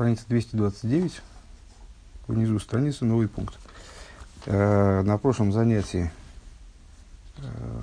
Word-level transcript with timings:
страница 0.00 0.24
229, 0.28 1.20
внизу 2.26 2.58
страницы, 2.58 3.04
новый 3.04 3.28
пункт. 3.28 3.58
Э, 4.46 5.02
на 5.02 5.18
прошлом 5.18 5.52
занятии 5.52 6.10
э, 7.36 7.82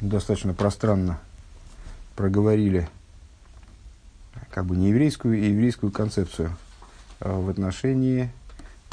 достаточно 0.00 0.52
пространно 0.52 1.20
проговорили 2.16 2.88
как 4.50 4.66
бы 4.66 4.76
не 4.76 4.88
еврейскую 4.88 5.38
и 5.38 5.50
еврейскую 5.50 5.92
концепцию 5.92 6.56
э, 7.20 7.32
в 7.32 7.48
отношении 7.48 8.32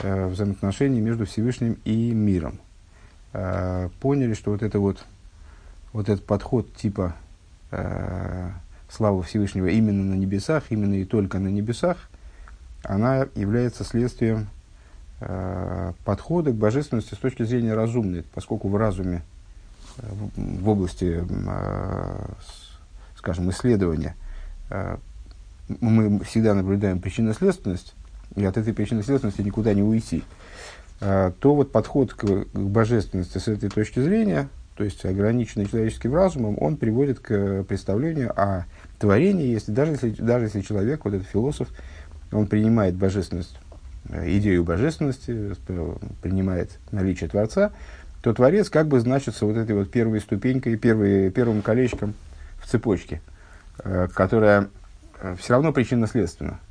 э, 0.04 0.28
взаимоотношений 0.28 1.02
между 1.02 1.26
Всевышним 1.26 1.80
и 1.84 2.12
миром. 2.12 2.60
Э, 3.34 3.90
поняли, 4.02 4.36
что 4.36 4.52
вот 4.52 4.62
это 4.62 4.80
вот, 4.80 5.04
вот 5.94 6.10
этот 6.10 6.24
подход 6.28 6.76
типа 6.76 7.16
славы 8.90 9.24
Всевышнего 9.24 9.68
именно 9.68 10.04
на 10.04 10.16
небесах, 10.16 10.66
именно 10.70 10.96
и 10.96 11.06
только 11.06 11.40
на 11.40 11.48
небесах, 11.48 11.98
она 12.84 13.28
является 13.36 13.84
следствием 13.84 14.48
э, 15.22 15.94
подхода 16.06 16.52
к 16.52 16.56
божественности 16.56 17.14
с 17.14 17.18
точки 17.18 17.44
зрения 17.44 17.74
разумной, 17.74 18.24
поскольку 18.34 18.70
в 18.70 18.76
разуме, 18.76 19.22
э, 19.98 20.02
в, 20.12 20.64
в 20.64 20.70
области, 20.70 21.24
э, 21.28 22.26
скажем, 23.16 23.50
исследования, 23.50 24.16
э, 24.70 24.98
мы 25.82 26.20
всегда 26.24 26.54
наблюдаем 26.56 27.00
причинно-следственность, 27.00 27.94
и 28.36 28.44
от 28.44 28.58
этой 28.58 28.74
причинно-следственности 28.74 29.42
никуда 29.42 29.74
не 29.74 29.84
уйти, 29.84 30.24
э, 31.02 31.32
то 31.40 31.56
вот 31.56 31.72
подход 31.72 32.14
к, 32.14 32.26
к 32.26 32.58
божественности 32.58 33.38
с 33.38 33.48
этой 33.48 33.70
точки 33.70 34.00
зрения, 34.00 34.50
то 34.80 34.86
есть 34.86 35.04
ограниченный 35.04 35.66
человеческим 35.66 36.16
разумом, 36.16 36.56
он 36.58 36.78
приводит 36.78 37.20
к 37.20 37.66
представлению 37.66 38.32
о 38.32 38.64
творении, 38.98 39.48
если, 39.48 39.74
даже, 39.74 39.92
если, 39.92 40.12
даже 40.12 40.46
если 40.46 40.62
человек, 40.62 41.04
вот 41.04 41.16
этот 41.16 41.28
философ, 41.28 41.68
он 42.32 42.48
принимает 42.48 42.96
божественность, 42.96 43.60
э, 44.08 44.38
идею 44.38 44.64
божественности, 44.64 45.54
э, 45.68 45.96
принимает 46.22 46.80
наличие 46.92 47.28
Творца, 47.28 47.74
то 48.24 48.34
Творец 48.34 48.70
как 48.70 48.88
бы 48.88 49.02
значится 49.02 49.46
вот 49.46 49.58
этой 49.58 49.76
вот 49.76 49.92
первой 49.92 50.22
ступенькой, 50.22 50.78
первой, 50.78 51.30
первым 51.30 51.62
колечком 51.62 52.14
в 52.62 52.66
цепочке, 52.66 53.22
э, 53.84 54.08
которая 54.14 54.70
все 55.40 55.56
равно 55.56 55.74
причинно-следственна. 55.74 56.62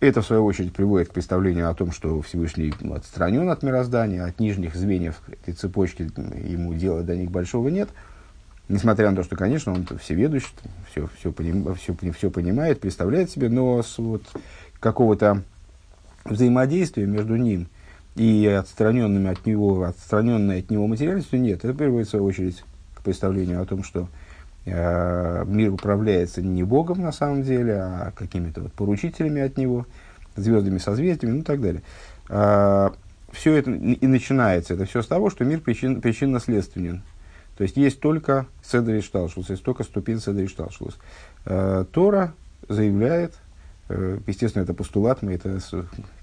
Это, 0.00 0.22
в 0.22 0.26
свою 0.26 0.44
очередь, 0.44 0.72
приводит 0.72 1.08
к 1.08 1.12
представлению 1.12 1.70
о 1.70 1.74
том, 1.74 1.92
что 1.92 2.20
Всевышний 2.22 2.72
отстранен 2.92 3.48
от 3.48 3.62
мироздания, 3.62 4.24
от 4.24 4.40
нижних 4.40 4.74
звеньев 4.74 5.20
этой 5.28 5.54
цепочки, 5.54 6.10
ему 6.48 6.74
дела 6.74 7.02
до 7.02 7.16
них 7.16 7.30
большого 7.30 7.68
нет– 7.68 7.88
Несмотря 8.68 9.10
на 9.10 9.16
то, 9.16 9.22
что, 9.22 9.36
конечно, 9.36 9.72
он 9.72 9.86
всеведущ, 10.00 10.44
все, 10.90 11.08
все, 11.18 11.32
поним, 11.32 11.74
все, 11.74 11.94
все 12.16 12.30
понимает, 12.30 12.80
представляет 12.80 13.30
себе, 13.30 13.48
но 13.48 13.82
с 13.82 13.98
вот 13.98 14.22
какого-то 14.80 15.42
взаимодействия 16.24 17.06
между 17.06 17.36
ним 17.36 17.68
и 18.14 18.46
отстраненными 18.46 19.30
от 19.30 19.44
него, 19.46 19.82
отстраненной 19.82 20.60
от 20.60 20.70
него 20.70 20.86
материальностью 20.86 21.40
нет. 21.40 21.64
Это 21.64 21.74
приводит, 21.74 22.06
в 22.06 22.10
свою 22.10 22.24
очередь, 22.24 22.64
к 22.94 23.02
представлению 23.02 23.60
о 23.60 23.66
том, 23.66 23.82
что 23.82 24.08
мир 24.64 25.72
управляется 25.72 26.40
не 26.40 26.62
Богом 26.62 27.00
на 27.00 27.10
самом 27.10 27.42
деле, 27.42 27.80
а 27.80 28.12
какими-то 28.14 28.60
вот 28.60 28.72
поручителями 28.72 29.42
от 29.42 29.56
него, 29.56 29.86
звездами, 30.36 30.78
созвездиями, 30.78 31.36
ну 31.36 31.40
и 31.40 31.44
так 31.44 31.60
далее. 31.60 31.82
Э, 32.28 32.90
все 33.32 33.56
это 33.56 33.70
и 33.70 34.06
начинается, 34.06 34.74
это 34.74 34.84
все 34.84 35.02
с 35.02 35.06
того, 35.06 35.30
что 35.30 35.44
мир 35.44 35.60
причин, 35.60 36.00
причинно-следственен. 36.00 37.02
То 37.56 37.64
есть 37.64 37.76
есть 37.76 38.00
только 38.00 38.46
Седри 38.62 39.00
Шталшус, 39.00 39.50
есть 39.50 39.62
только 39.62 39.84
ступень 39.84 40.20
Седри 40.20 40.48
Шталшус. 40.48 40.98
Э, 41.44 41.84
Тора 41.92 42.34
заявляет, 42.68 43.34
э, 43.88 44.18
естественно, 44.26 44.62
это 44.62 44.74
постулат, 44.74 45.22
мы 45.22 45.34
это 45.34 45.60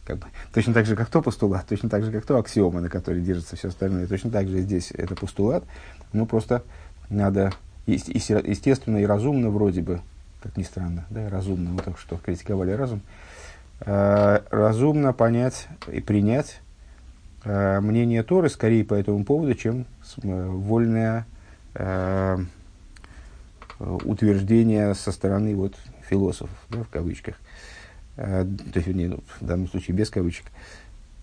как 0.05 0.17
бы, 0.17 0.27
точно 0.53 0.73
так 0.73 0.85
же, 0.85 0.95
как 0.95 1.09
то 1.09 1.21
постулат, 1.21 1.67
точно 1.67 1.89
так 1.89 2.03
же, 2.03 2.11
как 2.11 2.25
то 2.25 2.37
аксиома, 2.37 2.81
на 2.81 2.89
которой 2.89 3.21
держится 3.21 3.55
все 3.55 3.67
остальное, 3.67 4.07
точно 4.07 4.31
так 4.31 4.47
же 4.47 4.59
здесь 4.61 4.91
это 4.91 5.15
постулат, 5.15 5.63
ну 6.13 6.25
просто 6.25 6.63
надо 7.09 7.53
естественно 7.95 8.97
и 8.97 9.05
разумно 9.05 9.49
вроде 9.49 9.81
бы, 9.81 10.01
как 10.41 10.57
ни 10.57 10.63
странно, 10.63 11.05
да, 11.09 11.29
разумно, 11.29 11.69
мы 11.71 11.81
только 11.81 11.99
что 11.99 12.17
критиковали 12.17 12.71
разум, 12.71 13.01
э, 13.81 14.41
разумно 14.49 15.13
понять 15.13 15.67
и 15.91 15.99
принять 15.99 16.61
э, 17.43 17.79
мнение 17.79 18.23
Торы 18.23 18.49
скорее 18.49 18.83
по 18.83 18.93
этому 18.93 19.23
поводу, 19.23 19.53
чем 19.55 19.85
э, 20.23 20.47
вольное 20.47 21.25
утверждение 23.79 24.93
со 24.95 25.11
стороны 25.11 25.55
вот, 25.55 25.75
философов, 26.01 26.57
да, 26.69 26.83
в 26.83 26.89
кавычках. 26.89 27.35
То 28.15 28.47
есть, 28.73 28.87
вернее, 28.87 29.09
ну, 29.09 29.19
в 29.39 29.45
данном 29.45 29.69
случае 29.69 29.95
без 29.95 30.09
кавычек. 30.09 30.47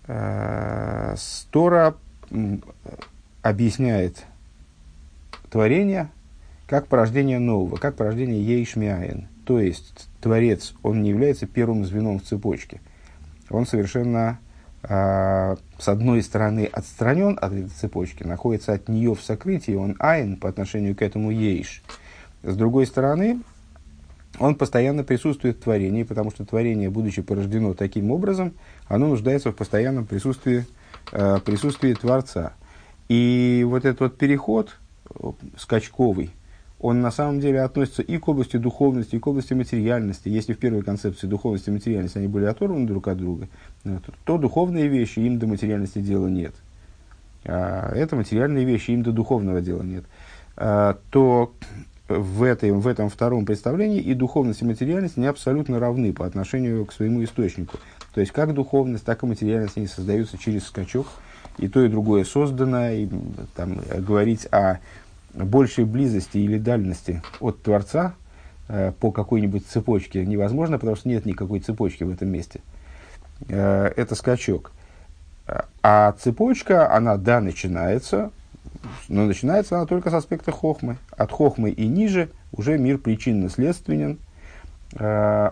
Э, 0.07 1.15
Тора 1.51 1.95
объясняет 3.41 4.25
творение 5.49 6.09
как 6.67 6.87
порождение 6.87 7.39
нового, 7.39 7.77
как 7.77 7.95
порождение 7.95 8.43
Ейшмиаин. 8.43 9.27
То 9.45 9.59
есть, 9.59 10.09
Творец, 10.21 10.73
он 10.83 11.01
не 11.01 11.09
является 11.09 11.47
первым 11.47 11.85
звеном 11.85 12.19
в 12.19 12.23
цепочке. 12.23 12.81
Он 13.49 13.65
совершенно 13.65 14.39
а, 14.83 15.55
с 15.79 15.87
одной 15.87 16.21
стороны 16.21 16.69
отстранен 16.71 17.37
от 17.41 17.53
этой 17.53 17.69
цепочки, 17.69 18.23
находится 18.23 18.73
от 18.73 18.89
нее 18.89 19.15
в 19.15 19.21
сокрытии, 19.21 19.73
он 19.73 19.95
айн 19.99 20.37
по 20.37 20.49
отношению 20.49 20.95
к 20.95 21.01
этому 21.01 21.31
ейш. 21.31 21.81
С 22.43 22.55
другой 22.55 22.85
стороны, 22.85 23.39
он 24.39 24.55
постоянно 24.55 25.03
присутствует 25.03 25.57
в 25.57 25.61
творении, 25.61 26.03
потому 26.03 26.31
что 26.31 26.45
творение, 26.45 26.89
будучи 26.89 27.21
порождено 27.21 27.73
таким 27.73 28.11
образом, 28.11 28.53
оно 28.87 29.07
нуждается 29.07 29.51
в 29.51 29.55
постоянном 29.55 30.05
присутствии, 30.05 30.65
э, 31.11 31.39
присутствии 31.43 31.93
Творца. 31.93 32.53
И 33.09 33.65
вот 33.67 33.85
этот 33.85 33.99
вот 34.01 34.17
переход 34.17 34.77
э, 35.09 35.31
скачковый, 35.57 36.31
он 36.79 37.01
на 37.01 37.11
самом 37.11 37.39
деле 37.39 37.61
относится 37.61 38.03
и 38.03 38.17
к 38.17 38.27
области 38.27 38.57
духовности, 38.57 39.15
и 39.15 39.19
к 39.19 39.27
области 39.27 39.53
материальности. 39.53 40.29
Если 40.29 40.53
в 40.53 40.59
первой 40.59 40.83
концепции 40.83 41.25
духовности 41.25 41.69
и 41.69 41.73
материальности 41.73 42.19
они 42.19 42.27
были 42.27 42.45
оторваны 42.45 42.85
друг 42.85 43.07
от 43.07 43.17
друга, 43.17 43.47
э, 43.83 43.99
то, 44.25 44.37
духовные 44.37 44.87
вещи 44.87 45.19
им 45.19 45.39
до 45.39 45.47
материальности 45.47 45.99
дела 45.99 46.27
нет. 46.27 46.53
А 47.45 47.91
это 47.95 48.15
материальные 48.15 48.65
вещи, 48.65 48.91
им 48.91 49.03
до 49.03 49.11
духовного 49.11 49.61
дела 49.61 49.81
нет. 49.81 50.03
А, 50.55 50.97
то 51.09 51.53
в, 52.07 52.43
этой, 52.43 52.71
в 52.71 52.87
этом 52.87 53.09
втором 53.09 53.45
представлении 53.45 53.99
и 53.99 54.13
духовность 54.13 54.61
и 54.61 54.65
материальность 54.65 55.17
не 55.17 55.27
абсолютно 55.27 55.79
равны 55.79 56.13
по 56.13 56.25
отношению 56.25 56.85
к 56.85 56.93
своему 56.93 57.23
источнику. 57.23 57.79
То 58.13 58.21
есть, 58.21 58.31
как 58.33 58.53
духовность, 58.53 59.03
так 59.03 59.23
и 59.23 59.25
материальность, 59.25 59.77
они 59.77 59.87
создаются 59.87 60.37
через 60.37 60.65
скачок, 60.65 61.07
и 61.57 61.67
то, 61.67 61.83
и 61.83 61.89
другое 61.89 62.23
создано, 62.23 62.89
и 62.91 63.07
там, 63.55 63.79
говорить 63.97 64.47
о 64.51 64.79
большей 65.45 65.85
близости 65.85 66.37
или 66.37 66.57
дальности 66.57 67.21
от 67.39 67.61
Творца 67.61 68.15
э, 68.67 68.91
по 68.99 69.11
какой-нибудь 69.11 69.65
цепочке 69.67 70.25
невозможно, 70.25 70.77
потому 70.79 70.95
что 70.95 71.09
нет 71.09 71.25
никакой 71.25 71.59
цепочки 71.59 72.03
в 72.03 72.09
этом 72.09 72.29
месте. 72.29 72.61
Э, 73.47 73.91
это 73.95 74.15
скачок. 74.15 74.71
А 75.81 76.11
цепочка, 76.19 76.93
она, 76.93 77.15
да, 77.15 77.39
начинается, 77.39 78.31
но 79.07 79.25
начинается 79.25 79.77
она 79.77 79.85
только 79.85 80.09
с 80.09 80.13
аспекта 80.13 80.51
хохмы. 80.51 80.97
От 81.11 81.31
хохмы 81.31 81.69
и 81.69 81.87
ниже 81.87 82.29
уже 82.51 82.77
мир 82.77 82.97
причинно-следственен. 82.97 84.19
Э, 84.93 85.51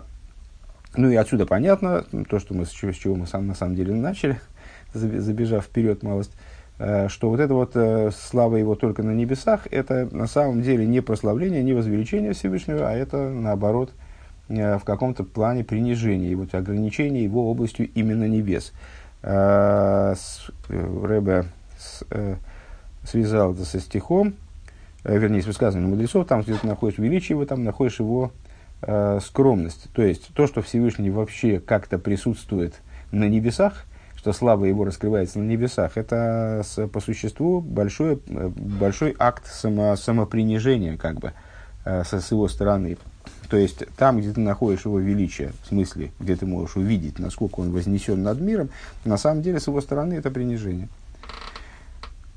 ну 0.98 1.10
и 1.10 1.16
отсюда 1.16 1.46
понятно, 1.46 2.06
то, 2.30 2.40
что 2.40 2.54
мы, 2.54 2.66
с 2.66 2.70
чего, 2.70 2.92
с 2.92 2.96
чего 2.96 3.16
мы 3.16 3.28
сам, 3.28 3.48
на 3.48 3.56
самом 3.56 3.76
деле 3.76 3.94
начали, 3.94 4.40
забежав 4.94 5.66
вперед 5.66 6.04
малость, 6.04 6.32
что 6.78 7.30
вот 7.30 7.40
это 7.40 7.54
вот 7.54 7.72
э, 7.76 8.12
слава 8.12 8.58
его 8.58 8.76
только 8.76 9.02
на 9.02 9.12
небесах, 9.12 9.66
это 9.72 10.10
на 10.12 10.28
самом 10.28 10.62
деле 10.62 10.86
не 10.86 11.00
прославление, 11.02 11.64
не 11.64 11.72
возвеличение 11.72 12.34
Всевышнего, 12.34 12.90
а 12.90 12.92
это 12.92 13.30
наоборот 13.30 13.94
э, 14.50 14.78
в 14.78 14.84
каком-то 14.84 15.24
плане 15.24 15.64
принижение, 15.64 16.32
и 16.32 16.36
вот 16.36 16.54
ограничение 16.54 17.24
его 17.24 17.50
областью 17.50 17.90
именно 17.96 18.28
небес. 18.28 18.74
Рэбе 19.22 20.16
связал 23.04 23.54
это 23.54 23.66
со 23.66 23.80
стихом, 23.80 24.36
вернее, 25.04 25.42
с 25.42 25.48
высказыванием 25.48 25.92
мудрецов, 25.92 26.28
там, 26.28 26.42
где 26.42 26.56
ты 26.56 26.68
находишь 26.68 27.00
величие 27.00 27.36
его, 27.36 27.46
там 27.46 27.64
находишь 27.64 28.00
его 28.00 28.32
скромность. 29.22 29.88
То 29.94 30.04
есть, 30.04 30.32
то, 30.36 30.46
что 30.46 30.62
Всевышний 30.62 31.10
вообще 31.10 31.60
как-то 31.60 31.98
присутствует 31.98 32.82
на 33.12 33.30
небесах– 33.30 33.86
что 34.26 34.34
слава 34.34 34.66
его 34.66 34.86
раскрывается 34.86 35.38
на 35.38 35.44
небесах, 35.44 35.98
это 35.98 36.64
по 36.92 37.00
существу 37.00 37.62
большой, 37.62 38.20
большой 38.26 39.16
акт 39.20 39.46
само, 39.46 39.96
самопринижения, 39.96 40.98
как 40.98 41.20
бы, 41.20 41.34
э, 41.86 42.04
со, 42.06 42.20
с 42.20 42.32
его 42.32 42.48
стороны. 42.48 42.98
То 43.52 43.58
есть, 43.58 43.84
там, 43.98 44.18
где 44.18 44.32
ты 44.32 44.40
находишь 44.40 44.86
его 44.86 44.98
величие, 44.98 45.52
в 45.62 45.68
смысле, 45.68 46.12
где 46.20 46.36
ты 46.36 46.48
можешь 46.48 46.76
увидеть, 46.76 47.20
насколько 47.20 47.60
он 47.60 47.70
вознесен 47.70 48.24
над 48.24 48.42
миром, 48.42 48.70
на 49.04 49.18
самом 49.18 49.44
деле, 49.44 49.60
с 49.60 49.68
его 49.68 49.80
стороны, 49.80 50.16
это 50.16 50.32
принижение. 50.32 50.88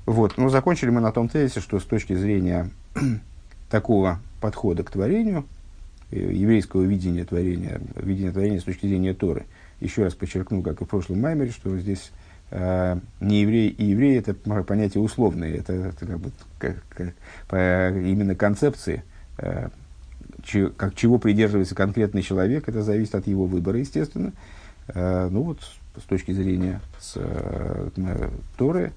Вот. 0.05 0.37
Ну, 0.37 0.51
закончили 0.51 0.91
мы 0.91 1.01
на 1.01 1.11
том 1.11 1.31
тезисе, 1.31 1.61
что 1.61 1.81
с 1.81 1.85
точки 1.85 2.13
зрения 2.13 2.69
такого 3.71 4.21
подхода 4.43 4.83
к 4.83 4.91
творению, 4.91 5.47
еврейского 6.11 6.83
видения 6.83 7.25
творения, 7.25 7.81
видения 7.97 8.31
творения 8.31 8.61
с 8.61 8.65
точки 8.65 8.87
зрения 8.87 9.15
Торы. 9.15 9.47
Еще 9.81 10.05
раз 10.05 10.15
подчеркну, 10.15 10.63
как 10.63 10.81
и 10.81 10.85
в 10.85 10.89
прошлом 10.89 11.21
маймере, 11.21 11.51
что 11.51 11.79
здесь 11.79 12.11
э, 12.51 12.99
не 13.21 13.43
еврей 13.43 13.69
и 13.69 13.85
еврей 13.85 14.19
это 14.19 14.35
понятие 14.35 15.03
условное, 15.03 15.55
это, 15.55 15.73
это 15.73 16.07
как 16.07 16.19
бы 16.19 16.31
как, 16.59 16.83
как, 16.89 17.15
по 17.49 17.89
именно 17.91 18.35
концепции, 18.35 19.05
э, 19.39 19.69
че, 20.43 20.71
как 20.71 20.95
чего 20.95 21.19
придерживается 21.19 21.75
конкретный 21.75 22.23
человек, 22.23 22.69
это 22.69 22.83
зависит 22.83 23.15
от 23.15 23.27
его 23.27 23.47
выбора, 23.47 23.79
естественно. 23.79 24.33
Э, 24.89 25.29
ну 25.31 25.43
вот 25.43 25.61
с 25.97 26.03
точки 26.03 26.33
зрения 26.33 26.81
с, 26.99 27.15
э, 27.17 28.31
Торы, 28.57 28.93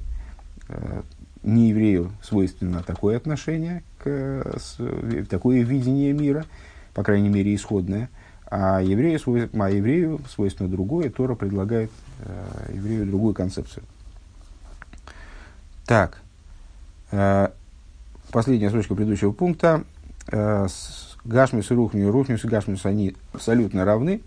э, 0.69 1.01
не 1.44 1.69
еврею 1.69 2.12
свойственно 2.22 2.83
такое 2.83 3.18
отношение, 3.18 3.83
к, 3.98 4.57
с, 4.57 4.78
такое 5.30 5.63
видение 5.63 6.13
мира, 6.13 6.45
по 6.94 7.04
крайней 7.04 7.30
мере, 7.30 7.56
исходное, 7.56 8.10
а 8.51 8.81
еврею, 8.81 9.19
а 9.53 9.69
еврею 9.69 10.19
свойственно 10.30 10.69
другое, 10.69 11.09
Тора 11.09 11.36
предлагает 11.36 11.89
э, 12.19 12.74
еврею 12.74 13.07
другую 13.07 13.33
концепцию. 13.33 13.83
Так, 15.88 16.21
э, 17.12 17.50
последняя 18.31 18.69
строчка 18.69 18.94
предыдущего 18.94 19.31
пункта. 19.31 19.83
Э, 20.31 20.68
Гашмис 21.24 21.71
и 21.71 21.74
Рухню, 21.74 22.12
Рухнюс 22.12 22.44
и 22.45 22.48
Гашмис, 22.48 22.86
они 22.86 23.15
абсолютно 23.33 23.86
равны, 23.86 24.21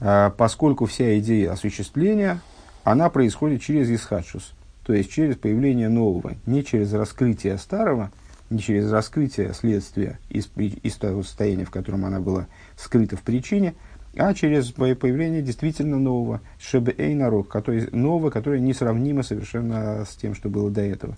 э, 0.00 0.30
поскольку 0.36 0.86
вся 0.86 1.18
идея 1.18 1.52
осуществления, 1.52 2.40
она 2.84 3.08
происходит 3.08 3.62
через 3.62 3.88
Исхадшус– 3.88 4.52
то 4.84 4.92
есть 4.92 5.10
через 5.10 5.36
появление 5.36 5.88
нового, 5.88 6.34
не 6.46 6.64
через 6.64 6.92
раскрытие 6.92 7.58
старого, 7.58 8.10
не 8.52 8.60
через 8.60 8.90
раскрытие 8.90 9.52
следствия 9.54 10.18
из, 10.28 10.50
из 10.56 10.96
того 10.96 11.22
состояния, 11.22 11.64
в 11.64 11.70
котором 11.70 12.04
она 12.04 12.20
была 12.20 12.46
скрыта 12.76 13.16
в 13.16 13.22
причине, 13.22 13.74
а 14.16 14.34
через 14.34 14.70
появление 14.72 15.42
действительно 15.42 15.98
нового, 15.98 16.40
шебе 16.58 16.94
эйнарок, 16.96 17.48
который, 17.48 17.88
нового, 17.92 18.30
которое 18.30 18.60
несравнимо 18.60 19.22
совершенно 19.22 20.04
с 20.04 20.14
тем, 20.16 20.34
что 20.34 20.50
было 20.50 20.70
до 20.70 20.82
этого. 20.82 21.16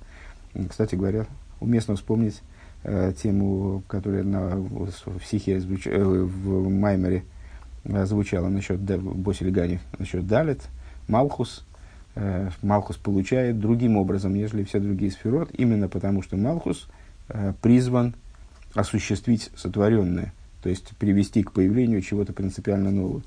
Кстати 0.68 0.94
говоря, 0.94 1.26
уместно 1.60 1.96
вспомнить 1.96 2.40
э, 2.84 3.12
тему, 3.20 3.82
которая 3.88 4.22
на, 4.22 4.56
в 4.56 5.20
стихе, 5.24 5.58
звуч, 5.58 5.86
э, 5.86 6.00
в 6.00 6.68
Маймере 6.70 7.24
э, 7.82 8.06
звучала 8.06 8.48
насчет 8.48 8.78
Босили 8.78 9.50
Гани, 9.50 9.80
насчет 9.98 10.24
Далит, 10.28 10.62
Малхус, 11.08 11.66
э, 12.14 12.50
Малхус 12.62 12.96
получает 12.96 13.58
другим 13.58 13.96
образом, 13.96 14.34
нежели 14.34 14.62
все 14.62 14.78
другие 14.78 15.10
сферот, 15.10 15.50
именно 15.52 15.88
потому 15.88 16.22
что 16.22 16.36
Малхус 16.36 16.88
призван 17.62 18.14
осуществить 18.74 19.50
сотворенное, 19.56 20.32
то 20.62 20.68
есть 20.68 20.96
привести 20.98 21.42
к 21.42 21.52
появлению 21.52 22.02
чего-то 22.02 22.32
принципиально 22.32 22.90
нового. 22.90 23.22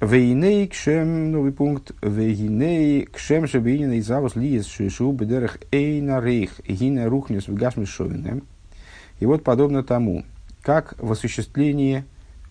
Вейней 0.00 0.68
кшем, 0.68 1.30
новый 1.32 1.52
пункт, 1.52 1.92
вейней 2.02 3.06
кшем 3.06 3.46
шабинин 3.46 4.02
завус 4.02 4.36
лиес 4.36 4.66
шишу 4.66 5.12
бедерах 5.12 5.58
эйна 5.70 6.20
рейх, 6.20 6.60
гина 6.68 7.08
рухнес 7.08 7.48
в 7.48 7.54
гашмишовине. 7.54 8.42
И 9.20 9.26
вот 9.26 9.44
подобно 9.44 9.82
тому, 9.82 10.24
как 10.62 10.94
в 10.98 11.12
осуществлении 11.12 12.04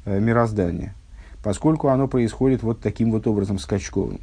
э, 0.06 0.20
мироздания, 0.20 0.96
поскольку 1.44 1.90
оно 1.90 2.08
происходит 2.08 2.64
вот 2.64 2.80
таким 2.80 3.12
вот 3.12 3.28
образом 3.28 3.60
скачковым. 3.60 4.22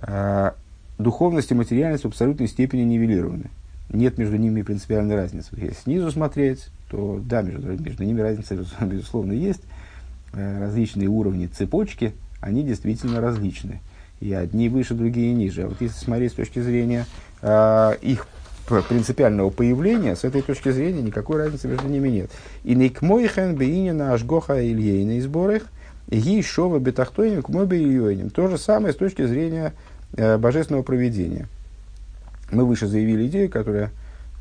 Э, 0.00 0.52
духовность 0.98 1.50
и 1.50 1.54
материальность 1.54 2.04
в 2.04 2.08
абсолютной 2.08 2.46
степени 2.46 2.82
нивелированы. 2.82 3.50
Нет 3.90 4.18
между 4.18 4.36
ними 4.36 4.62
принципиальной 4.62 5.14
разницы. 5.14 5.50
Если 5.52 5.74
снизу 5.74 6.10
смотреть, 6.10 6.68
то 6.90 7.20
да, 7.24 7.42
между, 7.42 7.68
между 7.82 8.04
ними 8.04 8.20
разница, 8.20 8.56
безусловно, 8.80 9.32
есть. 9.32 9.62
Э, 10.32 10.60
различные 10.60 11.08
уровни 11.08 11.46
цепочки, 11.46 12.14
они 12.40 12.62
действительно 12.62 13.20
различны. 13.20 13.80
И 14.20 14.32
одни 14.32 14.68
выше, 14.68 14.94
другие 14.94 15.34
ниже. 15.34 15.64
А 15.64 15.68
вот 15.68 15.80
если 15.80 15.96
смотреть 15.96 16.32
с 16.32 16.36
точки 16.36 16.60
зрения 16.60 17.06
э, 17.42 17.96
их 18.00 18.26
принципиального 18.88 19.50
появления, 19.50 20.16
с 20.16 20.24
этой 20.24 20.40
точки 20.40 20.70
зрения 20.70 21.02
никакой 21.02 21.38
разницы 21.38 21.68
между 21.68 21.88
ними 21.88 22.08
нет. 22.08 22.30
И 22.64 22.74
никмойхен 22.74 23.56
бейнина 23.56 24.14
ашгоха 24.14 24.64
ильейна 24.64 25.18
изборых, 25.18 25.64
ги 26.08 26.40
шова 26.42 26.78
бетахтойним 26.78 27.42
к 27.42 27.48
мой 27.48 28.30
То 28.30 28.48
же 28.48 28.58
самое 28.58 28.92
с 28.94 28.96
точки 28.96 29.26
зрения 29.26 29.74
Э, 30.14 30.36
божественного 30.36 30.82
проведения. 30.82 31.48
Мы 32.52 32.64
выше 32.64 32.86
заявили 32.86 33.26
идею, 33.26 33.50
которая 33.50 33.90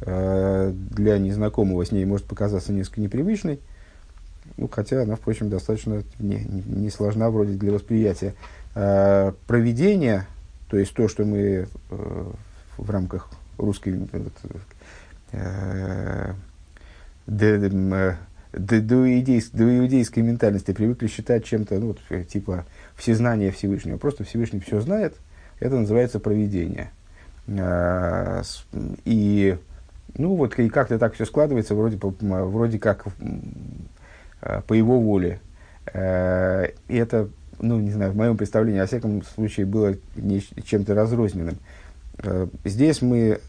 э, 0.02 0.72
для 0.74 1.18
незнакомого 1.18 1.84
с 1.86 1.92
ней 1.92 2.06
может 2.06 2.28
показаться 2.28 2.72
несколько 2.72 3.02
непривычной, 3.02 3.60
ну, 4.58 4.68
хотя 4.68 5.02
она, 5.02 5.16
впрочем, 5.16 5.50
достаточно 5.50 6.04
не, 6.19 6.46
не, 6.46 6.90
сложна 6.90 7.30
вроде 7.30 7.54
для 7.54 7.72
восприятия. 7.72 8.36
Э, 8.75 9.31
проведение, 9.48 10.28
то 10.69 10.78
есть 10.78 10.94
то, 10.94 11.08
что 11.08 11.24
мы 11.25 11.68
в 12.78 12.90
рамках 12.90 13.30
русской 13.58 14.08
э, 15.31 16.34
до, 17.25 17.58
иудейской 18.54 20.24
ментальности 20.24 20.72
привыкли 20.74 21.08
считать 21.08 21.46
чем-то, 21.46 21.80
ну, 21.80 21.88
вот, 21.88 22.28
типа 22.28 22.66
всезнания 22.96 23.52
Всевышнего. 23.52 23.98
Просто 23.98 24.24
Всевышний 24.24 24.60
все 24.60 24.81
знает– 24.81 25.16
это 25.62 25.75
называется 25.75 26.19
проведение. 26.19 26.92
А, 27.59 28.42
и, 29.06 29.57
ну 30.18 30.36
вот, 30.36 30.57
и 30.59 30.69
как-то 30.69 31.00
так 31.00 31.13
все 31.15 31.25
складывается, 31.25 31.75
вроде, 31.75 31.98
вроде 32.00 32.80
как 32.80 33.06
а, 34.42 34.62
по 34.62 34.74
его 34.74 35.00
воле. 35.00 35.39
А, 35.94 36.65
и 36.88 36.95
это, 36.95 37.30
ну, 37.59 37.80
не 37.80 37.92
знаю, 37.92 38.12
в 38.12 38.15
моем 38.15 38.38
представлении, 38.38 38.80
во 38.80 38.88
всяком 38.88 39.24
случае, 39.24 39.65
было 39.65 39.95
чем-то 40.63 40.94
разрозненным. 40.94 41.57
Здесь 42.65 43.01
мы 43.01 43.39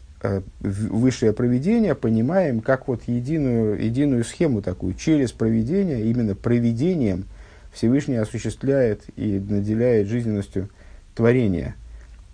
высшее 0.61 1.33
проведение 1.33 1.95
понимаем 1.95 2.61
как 2.61 2.87
вот 2.89 3.03
единую, 3.07 3.85
единую 3.85 4.25
схему 4.25 4.63
такую. 4.63 4.95
Через 4.95 5.33
проведение, 5.33 6.05
именно 6.05 6.35
проведением 6.37 7.25
Всевышний 7.73 8.17
осуществляет 8.17 9.03
и 9.17 9.39
наделяет 9.41 10.09
жизненностью 10.09 10.69
творения– 11.15 11.75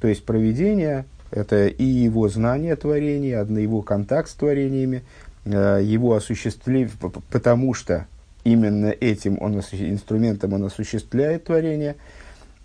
то 0.01 0.09
есть 0.09 0.25
проведение– 0.25 1.05
это 1.31 1.67
и 1.67 1.85
его 1.85 2.29
знание 2.29 2.77
творения, 2.77 3.45
его 3.45 3.83
контакт 3.83 4.31
с 4.31 4.35
творениями, 4.35 5.03
э, 5.45 5.81
его 5.83 6.15
осуществление, 6.15 6.91
потому 7.31 7.75
что 7.75 8.07
именно 8.45 8.87
этим 8.87 9.39
он, 9.41 9.59
инструментом 9.59 10.55
он 10.55 10.65
осуществляет 10.65 11.45
творение. 11.45 11.97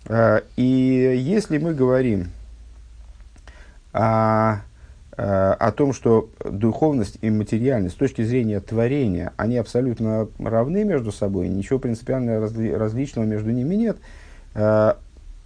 Э, 0.06 0.40
и 0.56 0.62
если 1.22 1.58
мы 1.58 1.74
говорим 1.74 2.30
о, 3.92 4.60
э, 5.16 5.22
о 5.22 5.72
том, 5.72 5.92
что 5.92 6.30
духовность 6.42 7.18
и 7.20 7.28
материальность 7.28 7.96
с 7.96 7.98
точки 7.98 8.22
зрения 8.22 8.60
творения, 8.60 9.34
они 9.36 9.58
абсолютно 9.58 10.28
равны 10.38 10.84
между 10.84 11.12
собой, 11.12 11.48
ничего 11.48 11.78
принципиально 11.78 12.40
разли, 12.40 12.70
различного 12.70 13.26
между 13.26 13.50
ними 13.50 13.74
нет, 13.74 13.98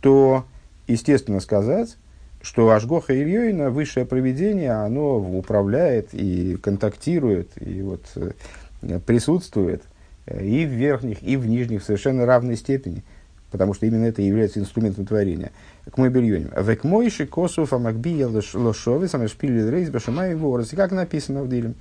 то 0.01 0.45
естественно 0.87 1.41
сказать, 1.41 1.97
что 2.43 2.71
Ашгоха 2.71 3.15
Ильёйна, 3.15 3.71
высшее 3.71 4.07
проведение, 4.07 4.73
оно 4.73 5.19
управляет 5.19 6.09
и 6.13 6.57
контактирует, 6.57 7.51
и 7.61 7.83
вот, 7.83 8.05
э, 8.17 9.01
присутствует 9.01 9.83
э, 10.27 10.45
и 10.45 10.65
в 10.65 10.71
верхних, 10.71 11.23
и 11.23 11.37
в 11.37 11.47
нижних 11.47 11.83
в 11.83 11.85
совершенно 11.85 12.27
равной 12.27 12.57
степени, 12.57 13.03
потому 13.51 13.75
что 13.75 13.87
именно 13.87 14.05
это 14.05 14.23
является 14.23 14.61
инструментом 14.61 15.07
творения. 15.07 15.51
К 15.91 15.99
мой 15.99 16.11
бельоним. 16.11 16.51
Век 16.57 16.85
мойши 16.85 17.27
косуф 17.27 17.73
амакбия 17.73 18.29
лошове 18.29 19.09
самешпили 19.09 19.69
рейс 19.69 19.91
башамай 19.91 20.35
ворос. 20.35 20.71
Как 20.71 20.93
написано 20.93 21.43
в 21.43 21.49
Дилем. 21.49 21.75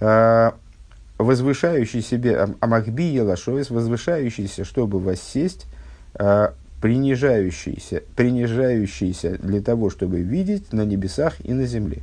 «А, 0.00 0.54
возвышающий 1.18 2.02
себе 2.02 2.48
амакбия 2.60 3.24
лошовес, 3.24 3.70
возвышающийся, 3.70 4.64
чтобы 4.64 4.98
воссесть, 4.98 5.66
а, 6.14 6.54
принижающийся, 6.82 8.02
принижающийся 8.16 9.38
для 9.38 9.62
того, 9.62 9.88
чтобы 9.88 10.20
видеть 10.20 10.72
на 10.72 10.84
небесах 10.84 11.36
и 11.44 11.52
на 11.52 11.64
земле. 11.64 12.02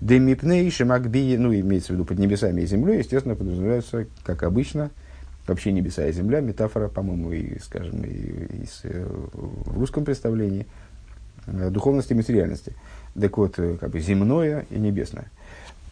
Демипней 0.00 0.68
шамакбии, 0.72 1.36
ну, 1.36 1.54
имеется 1.54 1.92
в 1.92 1.94
виду 1.94 2.04
под 2.04 2.18
небесами 2.18 2.62
и 2.62 2.66
землей, 2.66 2.98
естественно, 2.98 3.36
подразумеваются, 3.36 4.06
как 4.24 4.42
обычно, 4.42 4.90
вообще 5.46 5.70
небеса 5.70 6.04
и 6.08 6.12
земля, 6.12 6.40
метафора, 6.40 6.88
по-моему, 6.88 7.30
и, 7.30 7.60
скажем, 7.60 8.02
и, 8.02 8.62
и 8.62 8.66
с, 8.66 8.80
э, 8.82 9.06
в 9.06 9.78
русском 9.78 10.04
представлении 10.04 10.66
э, 11.46 11.70
духовности 11.70 12.12
и 12.12 12.16
материальности. 12.16 12.74
Так 13.18 13.38
вот, 13.38 13.60
э, 13.60 13.76
как 13.80 13.90
бы 13.90 14.00
земное 14.00 14.66
и 14.68 14.78
небесное. 14.80 15.30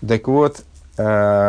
Так 0.07 0.26
вот, 0.26 0.64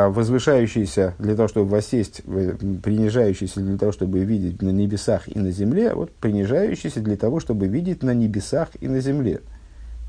возвышающийся 0.10 1.16
для 1.20 1.36
того, 1.36 1.48
чтобы 1.48 1.70
воссесть, 1.70 2.24
принижающийся 2.24 3.60
для 3.62 3.78
того, 3.78 3.92
чтобы 3.92 4.20
видеть 4.20 4.62
на 4.62 4.70
небесах 4.70 5.28
и 5.28 5.40
на 5.40 5.52
земле, 5.52 5.94
вот 5.94 6.12
принижающийся 6.12 7.02
для 7.02 7.18
того, 7.18 7.40
чтобы 7.40 7.68
видеть 7.68 8.04
на 8.04 8.14
небесах 8.14 8.70
и 8.80 8.88
на 8.88 9.00
земле. 9.00 9.42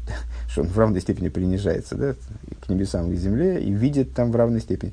Что 0.48 0.62
он 0.62 0.68
в 0.68 0.78
равной 0.78 1.00
степени 1.00 1.28
принижается 1.28 1.96
да, 1.96 2.14
к 2.64 2.68
небесам 2.68 3.10
и 3.12 3.16
земле 3.16 3.62
и 3.62 3.72
видит 3.72 4.14
там 4.14 4.30
в 4.30 4.36
равной 4.36 4.60
степени. 4.60 4.92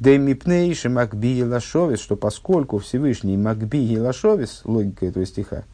Демипнейши 0.00 0.88
Макби 0.88 1.42
Лашовис, 1.42 2.00
что 2.00 2.16
поскольку 2.16 2.78
Всевышний 2.78 3.36
Макби 3.36 3.98
Лашовис, 3.98 4.60
логика 4.64 5.06
этого 5.06 5.24
стиха, 5.24 5.64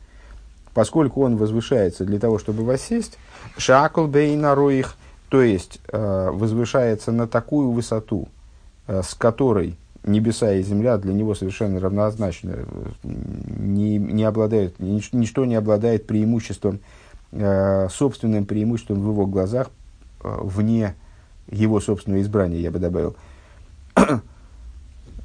поскольку 0.74 1.22
он 1.22 1.36
возвышается 1.36 2.04
для 2.04 2.20
того, 2.20 2.38
чтобы 2.38 2.64
воссесть, 2.64 3.18
Шакл 3.56 4.06
Бейнароих, 4.06 4.96
то 5.32 5.40
есть 5.40 5.80
э, 5.88 6.30
возвышается 6.30 7.10
на 7.10 7.26
такую 7.26 7.70
высоту, 7.70 8.28
э, 8.86 9.00
с 9.02 9.14
которой 9.14 9.78
небеса 10.04 10.52
и 10.52 10.62
земля 10.62 10.98
для 10.98 11.14
него 11.14 11.34
совершенно 11.34 11.80
равнозначны, 11.80 12.66
не, 13.02 13.96
не 13.96 14.24
обладают, 14.24 14.78
ничто 14.78 15.46
не 15.46 15.54
обладает 15.54 16.06
преимуществом, 16.06 16.80
э, 17.30 17.88
собственным 17.88 18.44
преимуществом 18.44 19.00
в 19.00 19.08
его 19.08 19.24
глазах, 19.24 19.70
вне 20.22 20.96
его 21.50 21.80
собственного 21.80 22.20
избрания, 22.20 22.58
я 22.58 22.70
бы 22.70 22.78
добавил, 22.78 23.16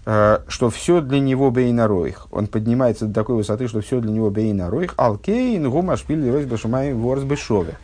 что 0.06 0.70
все 0.70 1.02
для 1.02 1.20
него 1.20 1.52
бейнароих. 1.52 2.28
Он 2.32 2.48
поднимается 2.48 3.08
до 3.08 3.14
такой 3.14 3.36
высоты, 3.36 3.68
что 3.68 3.82
все 3.82 4.00
для 4.00 4.12
него 4.12 4.30
бейнароих. 4.30 4.94
Алкейн 4.96 5.70
гумашпиль 5.70 6.46
башумай 6.46 6.94
ворс 6.94 7.24
бешове. 7.24 7.76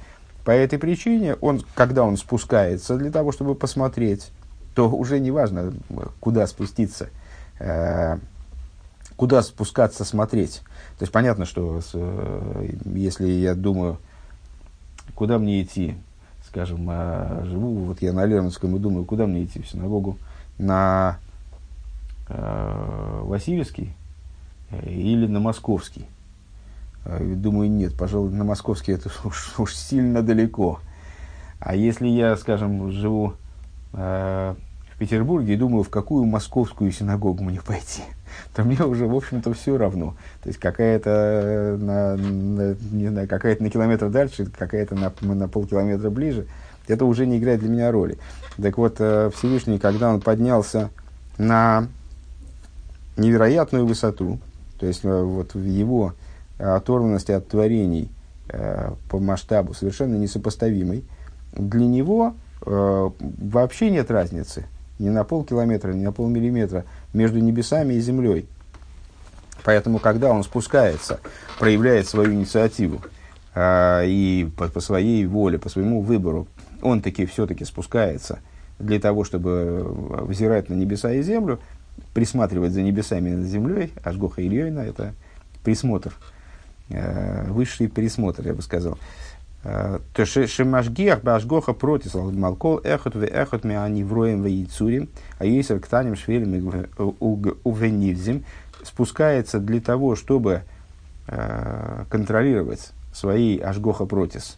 По 0.46 0.52
этой 0.52 0.78
причине, 0.78 1.36
он, 1.36 1.64
когда 1.74 2.04
он 2.04 2.18
спускается 2.18 2.98
для 2.98 3.12
того, 3.12 3.32
чтобы 3.32 3.56
посмотреть 3.56 4.32
то 4.76 4.90
уже 4.90 5.20
не 5.20 5.32
важно, 5.32 5.74
куда 6.20 6.48
спуститься, 6.48 7.10
э, 7.60 8.18
куда 9.16 9.42
спускаться 9.44 10.04
смотреть. 10.04 10.62
То 10.98 11.04
есть 11.04 11.12
понятно, 11.12 11.46
что 11.46 11.82
э, 11.94 12.70
если 12.86 13.28
я 13.30 13.56
думаю, 13.56 13.98
куда 15.16 15.38
мне 15.38 15.62
идти, 15.62 15.96
скажем, 16.48 16.88
э, 16.90 17.44
живу, 17.46 17.86
вот 17.86 18.02
я 18.02 18.14
на 18.14 18.26
Лермонском 18.26 18.76
и 18.76 18.80
думаю, 18.80 19.06
куда 19.06 19.28
мне 19.28 19.44
идти 19.44 19.62
в 19.62 19.68
синагогу, 19.68 20.18
на 20.58 21.18
Васильевский 22.30 23.94
или 24.86 25.28
на 25.28 25.40
Московский. 25.40 26.08
Думаю, 27.06 27.70
нет, 27.70 27.96
пожалуй, 27.96 28.32
на 28.32 28.44
Московский 28.44 28.94
это 28.94 29.10
уж, 29.26 29.54
уж 29.58 29.76
сильно 29.76 30.22
далеко. 30.22 30.80
А 31.60 31.76
если 31.76 32.08
я, 32.08 32.36
скажем, 32.38 32.92
живу 32.92 33.34
э, 33.94 34.56
в 34.94 34.98
Петербурге 34.98 35.54
и 35.54 35.58
думаю, 35.58 35.84
в 35.84 35.90
какую 35.90 36.26
московскую 36.26 36.92
синагогу 36.92 37.44
мне 37.44 37.62
пойти, 37.62 38.04
то 38.56 38.64
мне 38.64 38.82
уже, 38.84 39.06
в 39.06 39.16
общем-то, 39.16 39.54
все 39.54 39.78
равно. 39.78 40.16
То 40.42 40.50
есть 40.50 40.60
какая-то 40.60 41.10
э, 41.10 41.78
на, 41.78 42.16
на, 42.16 42.76
не 42.92 43.10
знаю, 43.10 43.28
какая-то 43.28 43.64
на 43.64 43.70
километр 43.70 44.10
дальше, 44.10 44.46
какая-то 44.46 44.96
на, 44.96 45.12
на 45.22 45.48
полкилометра 45.48 46.10
ближе, 46.10 46.48
это 46.88 47.06
уже 47.06 47.26
не 47.26 47.38
играет 47.38 47.62
для 47.62 47.70
меня 47.70 47.92
роли. 47.92 48.18
Так 48.62 48.78
вот, 48.78 48.98
э, 49.00 49.30
Всевышний, 49.36 49.80
когда 49.80 50.10
он 50.10 50.22
поднялся 50.22 50.90
на 51.38 51.88
невероятную 53.18 53.86
высоту, 53.86 54.40
то 54.80 54.86
есть 54.86 55.06
э, 55.06 55.22
вот 55.24 55.56
его 55.56 56.14
оторванности 56.58 57.32
от 57.32 57.48
творений 57.48 58.10
по 59.10 59.20
масштабу 59.20 59.74
совершенно 59.74 60.16
несопоставимой, 60.16 61.06
для 61.54 61.86
него 61.86 62.36
э, 62.66 63.10
вообще 63.20 63.90
нет 63.90 64.10
разницы 64.12 64.66
ни 65.00 65.10
на 65.10 65.24
полкилометра, 65.24 65.92
ни 65.94 66.04
на 66.04 66.12
полмиллиметра 66.12 66.86
между 67.14 67.40
небесами 67.40 67.96
и 67.96 68.00
землей. 68.00 68.48
Поэтому, 69.64 70.00
когда 70.00 70.32
он 70.32 70.44
спускается, 70.44 71.20
проявляет 71.60 72.08
свою 72.08 72.34
инициативу 72.34 73.02
э, 73.56 74.04
и 74.08 74.50
по, 74.58 74.80
своей 74.80 75.26
воле, 75.26 75.58
по 75.58 75.70
своему 75.70 76.02
выбору, 76.02 76.48
он 76.82 77.02
таки 77.02 77.26
все-таки 77.26 77.66
спускается 77.66 78.40
для 78.80 79.00
того, 79.00 79.24
чтобы 79.24 79.84
взирать 80.28 80.70
на 80.70 80.74
небеса 80.74 81.14
и 81.14 81.22
землю, 81.22 81.60
присматривать 82.14 82.74
за 82.74 82.82
небесами 82.82 83.30
и 83.30 83.36
над 83.36 83.46
землей, 83.46 83.94
Ашгоха 84.04 84.42
Ильёйна, 84.42 84.80
это 84.80 85.14
присмотр, 85.64 86.10
э, 86.10 86.33
высший 86.90 87.88
присмотр, 87.90 88.46
я 88.48 88.54
бы 88.54 88.62
сказал. 88.62 88.98
То 89.64 90.26
шемашгиах 90.26 91.24
башгоха 91.24 91.74
протис 91.74 92.14
малкол 92.14 92.82
эхот 92.84 93.16
ве 93.16 93.28
эхот 93.28 93.64
ми 93.64 93.76
они 93.76 94.04
вроем 94.04 94.44
ве 94.44 94.52
яйцурим, 94.52 95.08
а 95.40 95.46
если 95.46 95.80
ктанем 95.80 96.18
швелем 96.18 96.90
увенивзим, 97.64 98.44
спускается 98.84 99.60
для 99.60 99.82
того, 99.82 100.16
чтобы 100.16 100.64
э, 101.28 102.06
контролировать 102.10 102.92
свои 103.14 103.58
ашгоха 103.60 104.06
протис, 104.06 104.58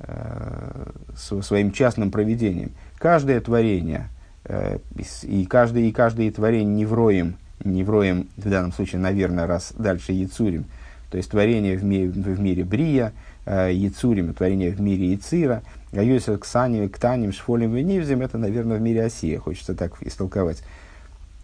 э, 0.00 0.90
своим 1.16 1.72
частным 1.72 2.10
проведением. 2.10 2.72
Каждое 2.98 3.40
творение, 3.40 4.08
э, 4.44 4.78
и 5.22 5.46
каждое, 5.46 5.84
и 5.84 5.92
каждое 5.92 6.30
творение 6.30 6.74
невроем, 6.74 7.36
невроем, 7.64 8.28
в 8.36 8.48
данном 8.48 8.72
случае, 8.72 9.00
наверное, 9.00 9.46
раз 9.46 9.72
дальше 9.76 10.12
яйцурим, 10.12 10.66
то 11.10 11.16
есть 11.16 11.30
творение 11.30 11.76
в 11.76 11.84
мире, 11.84 12.08
в 12.08 12.40
мире 12.40 12.64
брия, 12.64 13.12
Э, 13.46 13.70
Яцурим, 13.70 14.32
творение 14.32 14.70
в 14.70 14.80
мире 14.80 15.12
Яцира, 15.12 15.62
Гайосер 15.92 16.38
Ксаним, 16.38 16.88
Ктаним, 16.88 17.30
Шфолим, 17.30 17.74
Венивзим, 17.74 18.22
это, 18.22 18.38
наверное, 18.38 18.78
в 18.78 18.80
мире 18.80 19.04
Осия, 19.04 19.38
хочется 19.38 19.74
так 19.74 20.02
истолковать. 20.02 20.62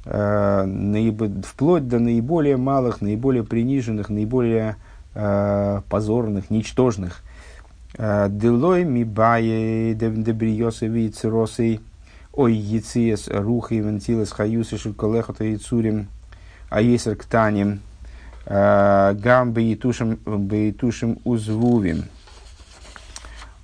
Э, 0.07 0.64
вплоть 1.45 1.88
до 1.88 1.99
наиболее 1.99 2.57
малых, 2.57 3.02
наиболее 3.02 3.45
приниженных, 3.45 4.09
наиболее 4.09 4.76
э, 5.14 5.83
позорных, 5.88 6.49
ничтожных. 6.50 7.23
Делой 7.99 8.85
ми 8.85 9.02
бае 9.02 9.95
дебриосы 9.95 10.87
вицеросой, 10.87 11.81
ой 12.33 12.55
яциес 12.55 13.29
рухи 13.29 13.75
вентилес 13.75 14.31
хаюсы 14.31 14.79
шелколехата 14.79 15.43
яцурим, 15.43 16.07
а 16.71 16.81
есер 16.81 17.17
ктаним, 17.17 17.81
Гам 18.50 19.52
бейтушим 19.52 20.19
узвувим. 21.23 22.04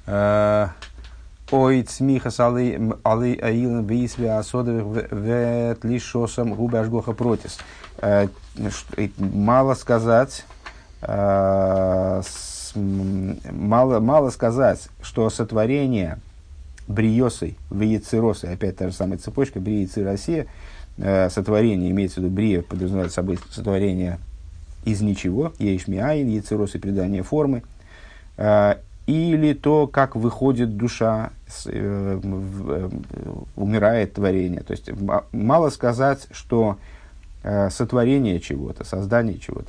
Ой, 0.07 1.83
цмиха 1.83 2.31
салы 2.31 2.79
алы 3.03 3.35
аилен 3.43 3.85
бейсве 3.85 4.31
асодовых 4.31 5.11
вет 5.11 5.85
лишосом 5.85 6.55
губы 6.55 6.79
ажгоха 6.79 7.15
протис. 7.15 7.59
Мало 9.19 9.75
сказать, 9.75 10.45
мало, 12.73 14.01
мало 14.01 14.31
сказать, 14.31 14.89
что 15.03 15.29
сотворение 15.31 16.21
бриосой, 16.87 17.59
веециросой, 17.73 18.53
опять 18.55 18.77
та 18.77 18.87
же 18.87 18.95
самая 18.95 19.19
цепочка, 19.19 19.59
брия 19.59 19.83
и 19.85 19.89
сотворение, 21.29 21.91
имеется 21.91 22.21
в 22.21 22.23
виду 22.23 22.33
брия, 22.33 22.63
подразумевает 22.63 23.11
собой 23.13 23.41
сотворение 23.51 24.21
из 24.87 25.01
ничего, 25.01 25.53
ейшмиаин, 25.59 26.29
яцерос 26.29 26.77
и 26.77 26.79
придание 26.79 27.23
формы, 27.25 27.65
э, 28.39 28.77
или 29.07 29.53
то, 29.53 29.89
как 29.89 30.15
выходит 30.17 30.77
душа, 30.77 31.31
э, 31.67 32.21
э, 32.23 32.91
умирает 33.57 34.15
творение. 34.15 34.61
То 34.63 34.73
есть 34.73 34.89
мало 35.33 35.71
сказать, 35.71 36.29
что 36.31 36.79
сотворение 37.71 38.41
чего-то, 38.41 38.83
создание 38.83 39.39
чего-то, 39.39 39.69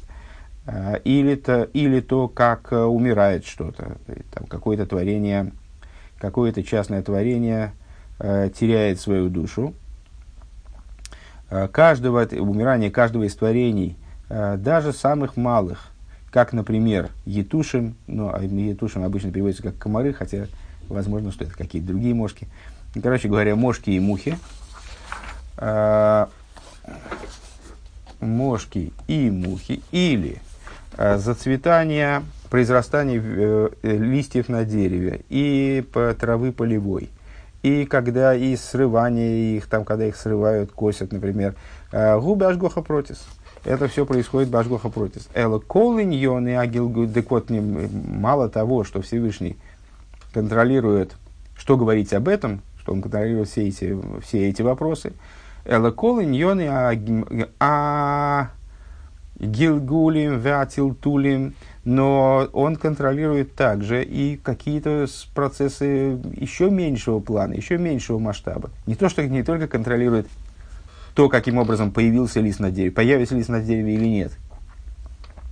или 1.03 1.35
то, 1.35 1.63
или 1.73 1.99
то, 1.99 2.27
как 2.27 2.71
умирает 2.71 3.45
что-то, 3.45 3.97
там, 4.33 4.47
какое-то 4.47 4.87
творение, 4.87 5.51
какое-то 6.17 6.63
частное 6.63 7.03
творение 7.03 7.73
теряет 8.19 8.99
свою 8.99 9.29
душу. 9.29 9.75
Каждого, 11.71 12.25
умирание 12.25 12.89
каждого 12.89 13.25
из 13.25 13.35
творений– 13.35 13.95
даже 14.29 14.93
самых 14.93 15.37
малых, 15.37 15.91
как, 16.31 16.53
например, 16.53 17.09
етушим, 17.25 17.95
ну, 18.05 18.29
а 18.33 18.41
етушим 18.43 19.03
обычно 19.03 19.31
переводится 19.31 19.63
как 19.63 19.77
комары, 19.77 20.13
хотя, 20.13 20.47
возможно, 20.89 21.31
что 21.31 21.45
это 21.45 21.57
какие-то 21.57 21.87
другие 21.87 22.13
мошки. 22.13 22.47
Короче 23.01 23.27
говоря, 23.27 23.55
мошки 23.55 23.91
и 23.91 23.99
мухи. 23.99 24.37
Э, 25.57 26.27
мошки 28.19 28.91
и 29.07 29.29
мухи 29.29 29.81
или 29.91 30.41
э, 30.97 31.17
зацветание, 31.17 32.23
произрастание 32.49 33.71
листьев 33.81 34.49
на 34.49 34.65
дереве 34.65 35.21
и 35.29 35.85
травы 36.19 36.51
полевой. 36.51 37.09
И 37.63 37.85
когда 37.85 38.35
и 38.35 38.55
срывание 38.55 39.57
их, 39.57 39.67
там, 39.67 39.85
когда 39.85 40.05
их 40.05 40.15
срывают, 40.15 40.71
косят, 40.71 41.11
например, 41.11 41.55
губы 41.91 42.45
ажгоха 42.45 42.81
протис– 42.81 43.25
это 43.67 43.87
все 43.87 44.05
происходит 44.05 44.49
Башгоха 44.49 44.89
протис. 44.89 45.27
Эло 45.33 45.59
колиньон 45.59 46.47
и 46.47 46.51
агил 46.51 47.05
декот 47.05 47.49
мало 47.49 48.49
того, 48.49 48.83
что 48.83 49.01
Всевышний 49.01 49.57
контролирует, 50.33 51.15
что 51.57 51.75
говорить 51.77 52.13
об 52.13 52.27
этом, 52.29 52.61
что 52.79 52.93
он 52.93 53.01
контролирует 53.01 53.49
все 53.49 53.67
эти, 53.67 53.97
все 54.21 54.47
эти 54.49 54.61
вопросы. 54.61 55.13
Эло 55.65 55.91
колиньон 55.91 56.61
и 56.61 56.67
а 57.59 58.51
гилгулим, 59.39 60.39
ватилтулим, 60.39 61.53
но 61.83 62.49
он 62.53 62.75
контролирует 62.75 63.53
также 63.53 64.03
и 64.03 64.37
какие-то 64.37 65.05
процессы 65.35 66.19
еще 66.35 66.69
меньшего 66.69 67.19
плана, 67.19 67.53
еще 67.53 67.77
меньшего 67.77 68.17
масштаба. 68.17 68.71
Не 68.87 68.95
то, 68.95 69.09
что 69.09 69.27
не 69.27 69.43
только 69.43 69.67
контролирует 69.67 70.27
то, 71.17 71.29
каким 71.29 71.57
образом 71.57 71.89
появился 71.89 72.41
лист 72.41 72.59
на 72.59 72.69
дереве, 72.69 72.91
появится 72.91 73.33
лист 73.33 73.49
на 73.49 73.59
дереве 73.59 73.95
или 73.95 74.05
нет. 74.05 74.33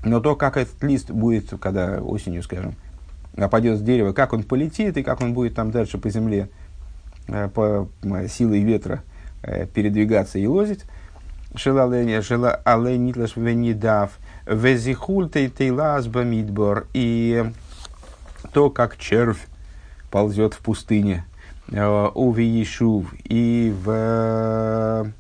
Но 0.04 0.20
то, 0.20 0.36
как 0.36 0.58
этот 0.58 0.84
лист 0.84 1.10
будет, 1.10 1.60
когда 1.60 2.04
осенью, 2.04 2.44
скажем, 2.44 2.76
опадет 3.36 3.80
с 3.80 3.82
дерева, 3.82 4.14
как 4.14 4.34
он 4.34 4.44
полетит 4.44 4.96
и 4.96 5.02
как 5.02 5.22
он 5.22 5.34
будет 5.34 5.56
там 5.56 5.72
дальше 5.72 5.98
по 5.98 6.08
земле 6.12 6.50
э, 7.28 7.50
по 7.52 7.90
силой 8.30 8.62
ветра 8.62 9.02
э, 9.42 9.66
передвигаться 9.66 10.38
и 10.38 10.46
лозить. 10.46 10.84
Шела 11.56 11.86
алейнитлаш 11.86 13.36
венидав 13.36 14.20
везихуль 14.46 15.32
тейлас 15.32 16.06
бамидбор. 16.06 16.86
И 16.94 17.44
то, 18.54 18.70
как 18.70 18.98
червь 18.98 19.48
ползет 20.12 20.54
в 20.54 20.60
пустыне, 20.60 21.26
э, 21.72 22.10
у 22.14 22.32
Виешув 22.34 23.12
и 23.24 23.74
в 23.84 25.12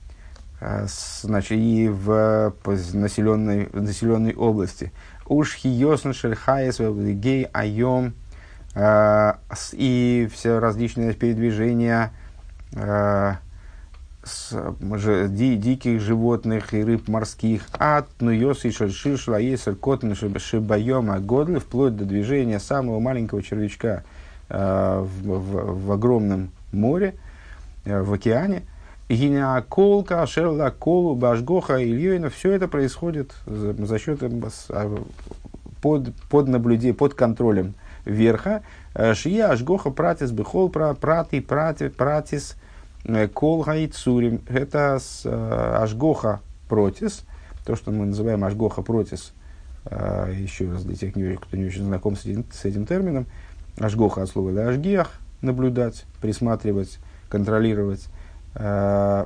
значит, 0.87 1.57
и 1.59 1.89
в 1.89 2.53
населенной, 2.93 3.69
населенной 3.73 4.33
области. 4.33 4.91
Уж 5.27 5.55
хиосн 5.55 6.11
шельхаес 6.11 6.79
гей 6.79 7.47
айом 7.53 8.13
а, 8.73 9.39
и 9.73 10.29
все 10.33 10.59
различные 10.59 11.13
передвижения 11.13 12.11
а, 12.75 13.37
с, 14.23 14.57
ди, 15.29 15.55
диких 15.55 16.01
животных 16.01 16.73
и 16.73 16.83
рыб 16.83 17.07
морских, 17.07 17.63
от 17.73 18.09
нуйос 18.21 18.65
и 18.65 18.71
шельши 18.71 19.17
шлаесер 19.17 19.75
котн 19.75 20.13
шибайома 20.13 21.19
годлы, 21.19 21.59
вплоть 21.59 21.95
до 21.95 22.05
движения 22.05 22.59
самого 22.59 22.99
маленького 22.99 23.43
червячка 23.43 24.03
в, 24.49 25.07
в, 25.21 25.85
в 25.85 25.91
огромном 25.91 26.51
море, 26.71 27.15
в 27.83 28.13
океане– 28.13 28.63
Гинеаколка, 29.09 30.25
Шерла, 30.25 30.71
Колу, 30.71 31.15
Башгоха, 31.15 31.83
Ильёйна, 31.83 32.29
все 32.29 32.51
это 32.53 32.67
происходит 32.67 33.33
за, 33.45 33.99
счет 33.99 34.19
а, 34.69 35.03
под, 35.81 36.15
под 36.29 36.47
наблюдением, 36.47 36.95
под 36.95 37.13
контролем 37.13 37.75
верха. 38.05 38.63
Э, 38.95 39.13
Шия, 39.13 39.49
Ашгоха, 39.49 39.91
Пратис, 39.91 40.31
Бехол, 40.31 40.69
Прати, 40.69 41.39
Прати, 41.39 41.89
Пратис, 41.89 42.55
э, 43.03 43.27
Колга 43.27 43.75
и 43.75 43.87
Цурим. 43.87 44.41
Это 44.47 44.97
с, 44.99 45.21
э, 45.25 45.77
Ашгоха 45.81 46.41
Протис, 46.67 47.23
то, 47.65 47.75
что 47.75 47.91
мы 47.91 48.05
называем 48.05 48.43
Ашгоха 48.43 48.81
Протис, 48.81 49.33
еще 49.85 50.71
раз 50.71 50.83
для 50.83 50.95
тех, 50.95 51.13
кто 51.13 51.57
не 51.57 51.65
очень 51.65 51.83
знаком 51.83 52.15
с 52.15 52.25
этим, 52.25 52.43
с 52.51 52.65
этим 52.65 52.87
термином, 52.87 53.27
Ашгоха 53.77 54.23
от 54.23 54.29
слова 54.29 54.49
Ашгиах, 54.67 55.11
наблюдать, 55.41 56.05
присматривать, 56.21 56.97
контролировать. 57.29 58.07
Э, 58.55 59.25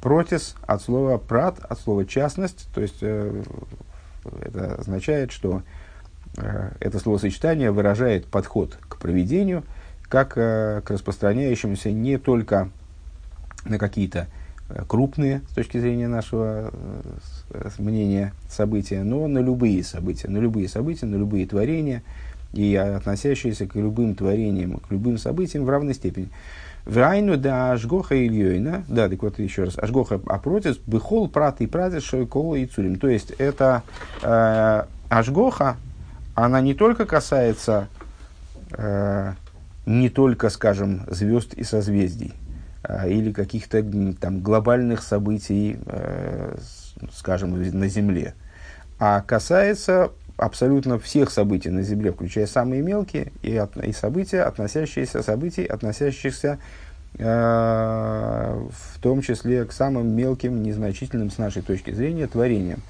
протис 0.00 0.54
от 0.66 0.80
слова 0.82 1.18
прат, 1.18 1.58
от 1.58 1.80
слова 1.80 2.04
частность, 2.06 2.68
то 2.72 2.80
есть 2.80 2.98
э, 3.00 3.42
это 4.40 4.76
означает, 4.76 5.32
что 5.32 5.62
э, 6.36 6.70
это 6.78 7.00
словосочетание 7.00 7.72
выражает 7.72 8.26
подход 8.26 8.78
к 8.88 8.98
проведению 8.98 9.64
как 10.08 10.30
к 10.32 10.84
распространяющемуся 10.86 11.90
не 11.90 12.16
только 12.16 12.70
на 13.66 13.78
какие-то 13.78 14.28
крупные, 14.86 15.42
с 15.50 15.54
точки 15.54 15.76
зрения 15.76 16.08
нашего 16.08 16.72
мнения, 17.76 18.32
события, 18.48 19.02
но 19.02 19.26
на 19.26 19.40
любые 19.40 19.84
события, 19.84 20.28
на 20.28 20.38
любые 20.38 20.66
события, 20.66 21.04
на 21.04 21.16
любые 21.16 21.46
творения 21.46 22.02
и 22.54 22.74
относящиеся 22.74 23.66
к 23.66 23.74
любым 23.74 24.14
творениям, 24.14 24.78
к 24.78 24.90
любым 24.90 25.18
событиям 25.18 25.66
в 25.66 25.68
равной 25.68 25.92
степени. 25.92 26.30
Вайну 26.84 27.36
да 27.36 27.72
ажгоха 27.72 28.14
ильёйна, 28.26 28.84
да, 28.88 29.08
так 29.08 29.22
вот 29.22 29.38
еще 29.38 29.64
раз, 29.64 29.78
ажгоха 29.78 30.20
апротис, 30.26 30.78
быхол 30.78 31.28
прат 31.28 31.60
и 31.60 31.66
пратис 31.66 32.02
шойкола 32.02 32.54
и 32.56 32.66
цурим. 32.66 32.98
То 32.98 33.08
есть 33.08 33.32
это 33.32 33.82
э, 34.22 34.84
ажгоха, 35.08 35.76
она 36.34 36.60
не 36.60 36.74
только 36.74 37.04
касается 37.04 37.88
э, 38.72 39.32
не 39.86 40.10
только, 40.10 40.50
скажем, 40.50 41.02
звезд 41.08 41.54
и 41.54 41.64
созвездий, 41.64 42.34
э, 42.84 43.10
или 43.10 43.32
каких-то 43.32 43.82
там 44.20 44.40
глобальных 44.40 45.02
событий, 45.02 45.78
э, 45.86 46.56
скажем, 47.12 47.50
на 47.52 47.88
Земле, 47.88 48.34
а 48.98 49.20
касается 49.22 50.10
абсолютно 50.38 50.98
всех 50.98 51.30
событий 51.30 51.68
на 51.68 51.82
Земле, 51.82 52.12
включая 52.12 52.46
самые 52.46 52.80
мелкие, 52.80 53.32
и, 53.42 53.56
от, 53.56 53.76
и 53.76 53.92
события, 53.92 54.42
относящиеся 54.42 55.22
событий, 55.22 55.64
относящихся 55.64 56.58
э, 57.18 57.24
в 58.70 59.00
том 59.00 59.20
числе 59.20 59.64
к 59.64 59.72
самым 59.72 60.08
мелким, 60.08 60.62
незначительным 60.62 61.30
с 61.30 61.38
нашей 61.38 61.62
точки 61.62 61.90
зрения 61.90 62.28
творениям. 62.28 62.80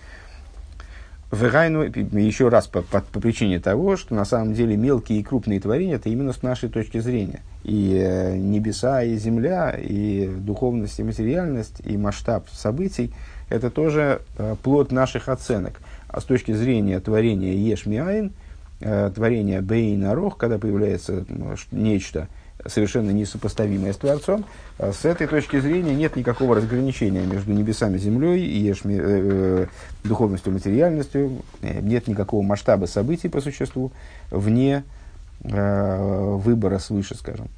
Вегайну, 1.33 1.83
еще 1.83 2.49
раз 2.49 2.69
по, 2.69 2.81
по, 2.81 3.01
по 3.01 3.21
причине 3.21 3.61
того, 3.61 3.97
что 3.97 4.15
на 4.15 4.25
самом 4.25 4.55
деле 4.55 4.77
мелкие 4.77 5.21
и 5.21 5.23
крупные 5.23 5.61
творения 5.61 5.97
это 5.97 6.09
именно 6.09 6.33
с 6.33 6.43
нашей 6.43 6.69
точки 6.69 6.99
зрения. 7.01 7.41
И 7.65 7.99
э, 7.99 8.37
небеса, 8.37 9.03
и 9.03 9.17
земля, 9.17 9.71
и 9.71 10.27
духовность, 10.27 11.01
и 11.01 11.03
материальность, 11.03 11.81
и 11.85 11.97
масштаб 11.97 12.49
событий 12.51 13.13
это 13.49 13.71
тоже 13.71 14.23
э, 14.37 14.57
плод 14.63 14.93
наших 14.93 15.29
оценок. 15.29 15.81
А 16.09 16.21
с 16.21 16.25
точки 16.25 16.53
зрения 16.53 16.99
творения 17.01 17.53
Ешмиайн, 17.55 18.33
э, 18.81 19.11
творения 19.14 19.61
Бейн 19.61 20.05
Арох, 20.07 20.38
когда 20.38 20.59
появляется 20.59 21.25
нечто 21.71 22.29
совершенно 22.66 23.11
несопоставимое 23.11 23.92
с 23.92 23.99
Творцом, 23.99 24.44
э, 24.79 24.92
с 24.92 25.05
этой 25.05 25.27
точки 25.27 25.61
зрения 25.61 25.94
нет 25.94 26.16
никакого 26.16 26.57
разграничения 26.57 27.27
между 27.27 27.53
небесами, 27.53 27.99
землей 27.99 28.42
и 28.42 28.59
ешми, 28.59 28.97
э, 28.97 29.01
э, 29.05 29.66
духовностью, 30.03 30.53
материальностью, 30.53 31.42
нет 31.62 32.09
никакого 32.09 32.42
масштаба 32.42 32.87
событий 32.87 33.29
по 33.29 33.42
существу 33.42 33.92
вне 34.31 34.85
э, 35.44 36.37
выбора 36.42 36.79
свыше, 36.79 37.16
скажем. 37.16 37.49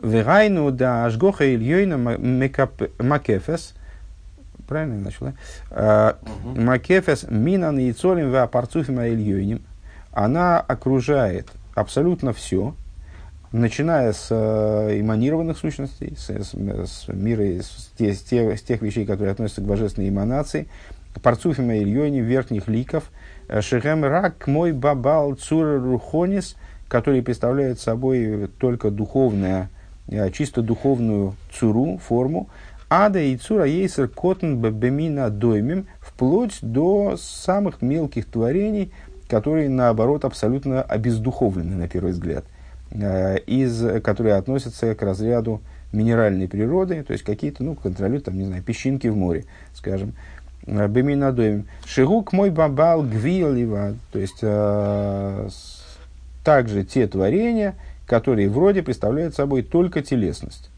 Вегайну 0.00 0.70
да 0.70 1.04
ажгоха 1.04 1.52
ильёйна 1.52 1.98
макефес– 1.98 3.74
Правильно 4.70 4.98
я 4.98 5.00
начал, 5.00 5.26
да? 5.26 5.32
А, 5.72 6.18
Макефес 6.44 7.26
минан 7.28 7.80
и 7.80 7.90
цолим 7.90 8.30
ва 8.30 8.46
парцуфим 8.46 9.00
аильёйним. 9.00 9.62
Она 10.12 10.60
окружает 10.60 11.48
абсолютно 11.74 12.32
все, 12.32 12.76
начиная 13.50 14.12
с 14.12 14.28
э, 14.30 15.00
эманированных 15.00 15.58
сущностей, 15.58 16.14
с, 16.16 16.30
с, 16.30 16.54
с 16.54 17.08
мира, 17.08 17.42
с, 17.42 17.90
те, 17.98 18.14
с, 18.14 18.20
те, 18.20 18.56
с 18.56 18.62
тех 18.62 18.80
вещей, 18.80 19.04
которые 19.04 19.32
относятся 19.32 19.60
к 19.60 19.64
божественной 19.64 20.08
эманации, 20.08 20.68
парцуфима 21.20 21.76
ильони, 21.76 22.20
верхних 22.20 22.68
ликов, 22.68 23.10
э, 23.48 23.62
шехем 23.62 24.04
рак 24.04 24.46
мой 24.46 24.70
бабал 24.70 25.34
цур 25.34 25.82
рухонис, 25.82 26.54
которые 26.86 27.24
представляют 27.24 27.80
собой 27.80 28.48
только 28.60 28.92
духовная, 28.92 29.68
э, 30.06 30.30
чисто 30.30 30.62
духовную 30.62 31.34
цуру, 31.52 31.98
форму, 31.98 32.48
Ада 32.92 33.20
и 33.20 33.36
Цура 33.36 33.66
Ейсер 33.66 34.08
Котн 34.08 34.56
Бемина 34.56 35.30
Доймим, 35.30 35.86
вплоть 36.00 36.58
до 36.60 37.16
самых 37.16 37.82
мелких 37.82 38.26
творений, 38.26 38.90
которые, 39.28 39.68
наоборот, 39.68 40.24
абсолютно 40.24 40.82
обездуховлены, 40.82 41.76
на 41.76 41.88
первый 41.88 42.10
взгляд, 42.10 42.44
э, 42.90 43.38
из, 43.46 44.02
которые 44.02 44.34
относятся 44.34 44.96
к 44.96 45.02
разряду 45.02 45.60
минеральной 45.92 46.48
природы, 46.48 47.04
то 47.04 47.12
есть 47.12 47.22
какие-то, 47.22 47.62
ну, 47.62 47.76
контролируют, 47.76 48.24
там, 48.24 48.36
не 48.36 48.44
знаю, 48.44 48.60
песчинки 48.64 49.06
в 49.06 49.16
море, 49.16 49.44
скажем, 49.72 50.14
э, 50.66 50.88
Бемина 50.88 51.30
Доймим. 51.30 51.66
Шигук 51.86 52.32
мой 52.32 52.50
бабал 52.50 53.04
гвилива, 53.04 53.94
то 54.10 54.18
есть 54.18 54.38
э, 54.42 55.48
также 56.42 56.82
те 56.82 57.06
творения, 57.06 57.76
которые 58.06 58.48
вроде 58.48 58.82
представляют 58.82 59.36
собой 59.36 59.62
только 59.62 60.02
телесность. 60.02 60.69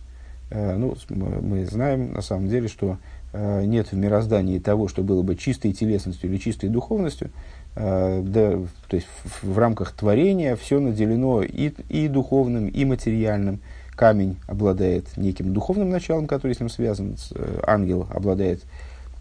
Э, 0.53 0.77
ну, 0.77 0.95
мы 1.09 1.65
знаем 1.65 2.13
на 2.13 2.21
самом 2.21 2.49
деле, 2.49 2.69
что 2.69 2.99
э, 3.33 3.65
нет 3.65 3.91
в 3.91 3.97
мироздании 3.97 4.59
того, 4.59 4.87
что 4.87 5.03
было 5.03 5.23
бы 5.23 5.35
чистой 5.35 5.73
телесностью 5.73 6.29
или 6.31 6.37
чистой 6.37 6.69
духовностью. 6.69 7.31
Э, 7.75 8.23
да, 8.23 8.59
то 8.89 8.97
есть 8.97 9.09
в, 9.43 9.59
рамках 9.59 9.93
творения 9.93 10.55
все 10.57 10.79
наделено 10.79 11.43
и, 11.43 11.73
и 11.89 12.07
духовным, 12.09 12.69
и 12.69 12.85
материальным. 12.85 13.61
Камень 13.93 14.37
обладает 14.47 15.17
неким 15.17 15.55
духовным 15.55 15.91
началом, 15.91 16.27
который 16.27 16.55
с 16.55 16.61
ним 16.61 16.69
связан. 16.69 17.17
Ангел 17.67 18.07
обладает 18.11 18.63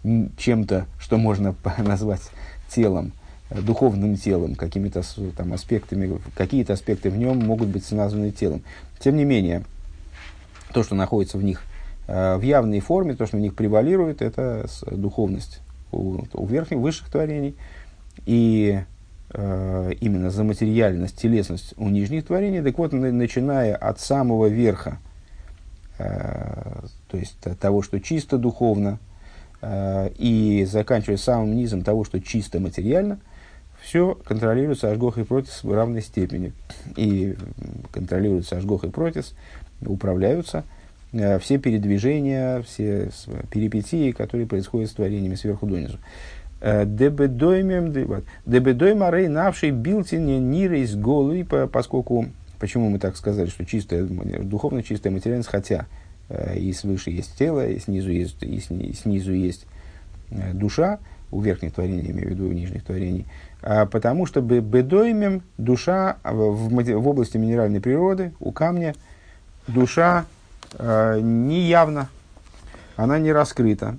чем-то, 0.02 0.86
что 0.98 1.16
можно 1.16 1.54
назвать 1.78 2.22
телом, 2.68 3.12
духовным 3.50 4.16
телом, 4.16 4.54
какими-то 4.54 5.02
там 5.36 5.52
аспектами, 5.52 6.18
какие-то 6.34 6.74
аспекты 6.74 7.10
в 7.10 7.16
нем 7.16 7.38
могут 7.38 7.68
быть 7.68 7.90
названы 7.90 8.32
телом. 8.32 8.62
Тем 8.98 9.16
не 9.16 9.24
менее, 9.24 9.62
то, 10.72 10.82
что 10.82 10.94
находится 10.94 11.38
в 11.38 11.44
них 11.44 11.62
э, 12.06 12.36
в 12.36 12.42
явной 12.42 12.80
форме, 12.80 13.14
то, 13.14 13.26
что 13.26 13.36
в 13.36 13.40
них 13.40 13.54
превалирует, 13.54 14.22
это 14.22 14.66
духовность 14.90 15.60
у, 15.92 16.22
у 16.32 16.46
верхних, 16.46 16.78
высших 16.78 17.10
творений. 17.10 17.54
И 18.26 18.82
э, 19.30 19.92
именно 20.00 20.30
за 20.30 20.44
материальность, 20.44 21.20
телесность 21.20 21.74
у 21.76 21.88
нижних 21.88 22.26
творений. 22.26 22.62
Так 22.62 22.78
вот, 22.78 22.92
начиная 22.92 23.74
от 23.76 24.00
самого 24.00 24.46
верха, 24.46 24.98
то 25.98 27.16
есть 27.16 27.38
того, 27.60 27.82
что 27.82 28.00
чисто 28.00 28.36
духовно, 28.36 28.98
и 29.64 30.66
заканчивая 30.68 31.18
самым 31.18 31.54
низом 31.54 31.82
того, 31.82 32.02
что 32.02 32.20
чисто 32.20 32.58
материально, 32.58 33.20
все 33.82 34.14
контролируется 34.24 34.90
Ашгох 34.90 35.18
и 35.18 35.24
Протис 35.24 35.62
в 35.62 35.72
равной 35.72 36.02
степени. 36.02 36.52
И 36.96 37.36
контролируется 37.92 38.56
Ашгох 38.56 38.84
и 38.84 38.88
Протис, 38.88 39.34
управляются 39.86 40.64
все 41.40 41.58
передвижения, 41.58 42.62
все 42.62 43.10
перипетии, 43.50 44.12
которые 44.12 44.46
происходят 44.46 44.90
с 44.90 44.94
творениями 44.94 45.34
сверху 45.34 45.66
донизу. 45.66 45.98
Дебедоймем, 46.60 47.92
дебедойм 48.46 49.02
арей 49.02 49.28
навший 49.28 49.72
билтине 49.72 50.38
нира 50.38 50.78
из 50.78 50.94
голы, 50.94 51.44
поскольку, 51.44 52.26
почему 52.58 52.88
мы 52.88 52.98
так 52.98 53.16
сказали, 53.16 53.48
что 53.48 53.66
чистая, 53.66 54.04
духовно 54.04 54.82
чистая 54.82 55.12
материальность, 55.12 55.50
хотя 55.50 55.86
э, 56.28 56.56
и 56.56 56.72
свыше 56.72 57.10
есть 57.10 57.36
тело, 57.36 57.66
и 57.66 57.78
снизу 57.78 58.10
есть, 58.10 58.42
и 58.42 58.60
снизу 58.94 59.32
есть 59.32 59.66
э, 60.30 60.52
душа, 60.54 61.00
у 61.32 61.40
верхних 61.40 61.72
творений, 61.72 62.10
имею 62.10 62.28
в 62.28 62.30
виду 62.30 62.46
у 62.46 62.52
нижних 62.52 62.84
творений, 62.84 63.26
а 63.62 63.86
потому 63.86 64.26
что 64.26 64.40
бедоймем 64.40 65.42
душа 65.58 66.18
в, 66.22 66.68
в 66.68 67.08
области 67.08 67.38
минеральной 67.38 67.80
природы, 67.80 68.32
у 68.38 68.52
камня, 68.52 68.94
душа 69.66 70.26
э, 70.78 71.20
не 71.20 71.62
явна, 71.62 72.08
она 72.96 73.18
не 73.18 73.32
раскрыта 73.32 73.96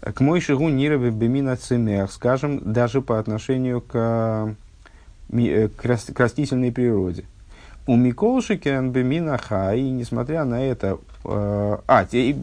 к 0.00 0.20
мой 0.20 0.40
шигу 0.40 0.68
нирове 0.68 1.10
бемина 1.10 1.56
цемех, 1.56 2.10
скажем, 2.10 2.72
даже 2.72 3.02
по 3.02 3.18
отношению 3.18 3.80
к, 3.82 4.54
э, 5.32 5.68
к 5.68 6.20
растительной 6.20 6.72
природе. 6.72 7.24
У 7.86 7.96
Миколшикен 7.96 8.92
бемина 8.92 9.38
хай, 9.38 9.82
несмотря 9.82 10.44
на 10.44 10.62
это, 10.62 10.98
э, 11.24 11.78
а, 11.86 12.04
те, 12.04 12.34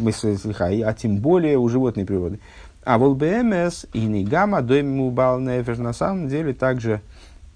хай, 0.54 0.82
а 0.82 0.94
тем 0.94 1.18
более 1.18 1.58
у 1.58 1.68
животной 1.70 2.06
природы. 2.06 2.40
А 2.84 2.98
вол 2.98 3.16
БМС 3.16 3.86
и 3.94 4.06
негама 4.06 4.62
доймубал 4.62 5.40
на 5.40 5.94
самом 5.94 6.30
деле 6.30 6.54
также 6.54 7.02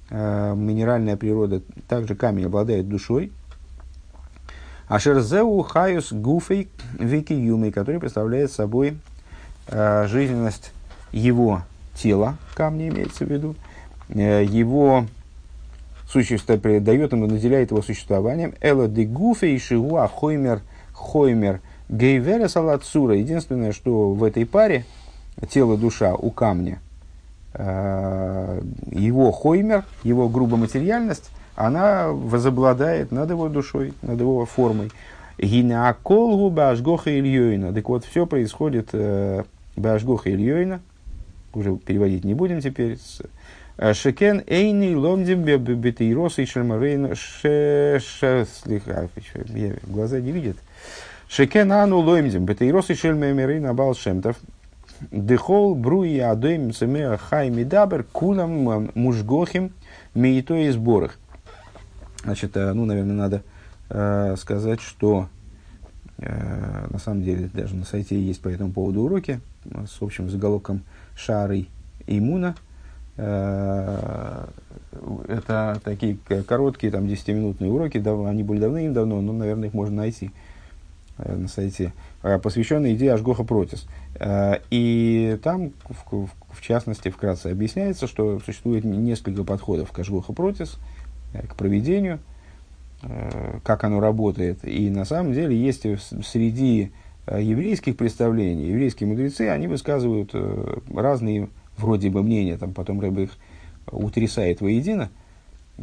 э, 0.10 0.54
минеральная 0.56 1.16
природа, 1.16 1.62
также 1.88 2.16
камень 2.16 2.46
обладает 2.46 2.90
душой. 2.90 3.32
А 4.92 5.00
шерзеу 5.00 5.62
хаюс 5.64 6.12
гуфей 6.12 6.70
вики 7.00 7.34
юмой, 7.34 7.72
который 7.72 8.00
представляет 8.00 8.52
собой 8.52 8.98
Э, 9.68 10.06
жизненность 10.08 10.74
его 11.14 11.62
тела, 11.96 12.36
камня 12.56 12.90
имеется 12.90 13.26
в 13.26 13.30
виду, 13.30 13.56
э, 14.10 14.44
его 14.44 15.06
существо 16.10 16.58
дает 16.58 17.14
ему, 17.14 17.28
наделяет 17.28 17.72
его 17.72 17.82
существованием. 17.82 18.54
Эла 18.60 18.88
де 18.88 19.06
гуфе 19.06 19.56
и 19.56 19.60
шигуа 19.60 20.08
хоймер 20.08 20.62
хоймер 20.94 21.62
гейвере 21.88 22.50
салацура. 22.50 23.16
Единственное, 23.16 23.72
что 23.72 24.12
в 24.12 24.24
этой 24.24 24.46
паре 24.46 24.86
тело, 25.50 25.78
душа 25.78 26.16
у 26.16 26.32
камня, 26.32 26.80
э, 27.54 28.62
его 28.92 29.32
хоймер, 29.32 29.86
его 30.04 30.28
грубоматериальность, 30.28 31.32
она 31.56 32.10
возобладает 32.10 33.12
над 33.12 33.30
его 33.30 33.50
душой, 33.50 33.94
над 34.02 34.20
его 34.20 34.46
формой. 34.46 34.92
Гинеаколгу 35.38 36.50
башгоха 36.50 37.18
ильёйна. 37.18 37.74
Так 37.74 37.90
вот, 37.90 38.06
все 38.06 38.26
происходит 38.26 38.90
э, 38.94 39.44
башгоха 39.76 40.30
ильёйна. 40.30 40.82
Уже 41.54 41.76
переводить 41.76 42.24
не 42.24 42.34
будем 42.34 42.62
теперь. 42.62 42.98
Э, 43.78 43.94
Шекен 43.94 44.44
эйни 44.46 44.96
ломдим 44.96 45.44
бетейроса 45.44 46.42
и 46.44 46.46
шельмарейна 46.46 47.16
слиха. 47.16 49.10
Глаза 49.88 50.20
не 50.20 50.32
видят. 50.32 50.58
Шекен 51.28 51.72
ану 51.72 52.00
ломдим 52.00 52.46
бетейроса 52.46 52.94
и 52.94 52.96
шельмарейна 52.96 53.74
балшемтов. 53.74 54.38
Дехол 55.10 55.74
бруи 55.74 56.20
адоим 56.20 56.74
цемеа 56.74 57.18
хай 57.18 57.50
мидабер 57.50 58.04
кулам 58.04 58.92
мужгохим 58.94 59.72
мейто 60.14 60.54
и 60.54 60.70
сборах. 60.70 61.18
Значит, 62.24 62.56
э, 62.56 62.74
ну, 62.74 62.86
наверное, 62.86 63.16
надо 63.16 63.44
э, 63.90 64.36
сказать, 64.38 64.80
что 64.82 65.28
э, 66.18 66.88
на 66.90 67.00
самом 67.00 67.24
деле 67.24 67.50
даже 67.54 67.76
на 67.76 67.86
сайте 67.86 68.20
есть 68.20 68.42
по 68.42 68.50
этому 68.50 68.72
поводу 68.72 69.02
уроки 69.02 69.40
с 69.66 70.02
общим 70.02 70.30
заголовком 70.30 70.84
«Шары 71.16 71.68
иммуна». 72.08 72.56
Э, 73.18 74.46
это 75.28 75.80
такие 75.84 76.18
короткие, 76.48 76.92
там, 76.92 77.06
10-минутные 77.06 77.72
уроки, 77.72 77.98
дав, 77.98 78.26
они 78.26 78.44
были 78.44 78.60
давным-давно, 78.60 79.22
но, 79.22 79.34
наверное, 79.34 79.70
их 79.70 79.74
можно 79.74 79.96
найти 79.96 80.32
э, 81.18 81.36
на 81.36 81.48
сайте, 81.48 81.94
э, 82.22 82.38
посвященные 82.38 82.96
идее 82.96 83.14
Ашгоха 83.14 83.44
Протис. 83.44 83.88
Э, 84.16 84.60
и 84.70 85.40
там, 85.44 85.72
в, 85.90 86.28
в, 86.52 86.62
частности, 86.62 87.10
вкратце 87.10 87.48
объясняется, 87.48 88.06
что 88.06 88.40
существует 88.40 88.84
несколько 88.84 89.44
подходов 89.44 89.92
к 89.92 90.00
Ашгоха 90.00 90.34
Протис, 90.34 90.78
э, 90.78 91.01
к 91.34 91.56
проведению– 91.56 92.20
Э, 93.04 93.60
как 93.64 93.84
оно 93.84 94.00
работает. 94.00 94.60
И 94.64 94.90
на 94.92 95.06
самом 95.06 95.34
деле 95.34 95.58
есть 95.58 95.86
среди 96.24 96.92
э, 97.26 97.42
еврейских 97.42 97.98
представлений, 97.98 98.68
еврейские 98.68 99.10
мудрецы, 99.10 99.50
они 99.50 99.68
высказывают 99.68 100.32
э, 100.34 100.78
разные 100.94 101.50
вроде 101.78 102.12
бы 102.12 102.22
мнения, 102.22 102.58
там 102.58 102.74
потом 102.74 103.02
Рэб 103.02 103.18
их 103.18 103.32
утрясает 103.92 104.62
воедино, 104.62 105.10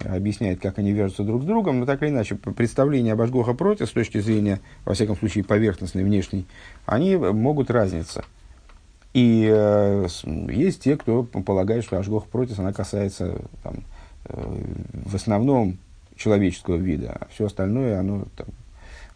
объясняет, 0.04 0.60
как 0.60 0.78
они 0.78 0.92
вяжутся 0.92 1.24
друг 1.24 1.42
с 1.42 1.44
другом, 1.44 1.80
но 1.80 1.86
так 1.86 2.00
или 2.04 2.10
иначе, 2.10 2.36
представления 2.36 3.14
об 3.14 3.20
Ашгоха 3.20 3.52
против, 3.52 3.88
с 3.88 3.92
точки 3.92 4.18
зрения, 4.18 4.60
во 4.84 4.94
всяком 4.94 5.16
случае, 5.16 5.42
поверхностной, 5.42 6.04
внешней, 6.04 6.46
они 6.86 7.16
могут 7.16 7.68
разниться. 7.72 8.24
И 9.12 9.48
э, 9.50 10.06
есть 10.24 10.84
те, 10.84 10.96
кто 10.96 11.24
полагает, 11.24 11.82
что 11.82 11.98
Ашгох 11.98 12.26
против, 12.28 12.60
она 12.60 12.72
касается 12.72 13.40
там, 13.64 13.78
э, 13.78 13.97
в 14.24 15.14
основном 15.14 15.78
человеческого 16.18 16.76
вида, 16.76 17.16
а 17.20 17.28
все 17.32 17.46
остальное, 17.46 17.98
оно, 17.98 18.26
там, 18.36 18.48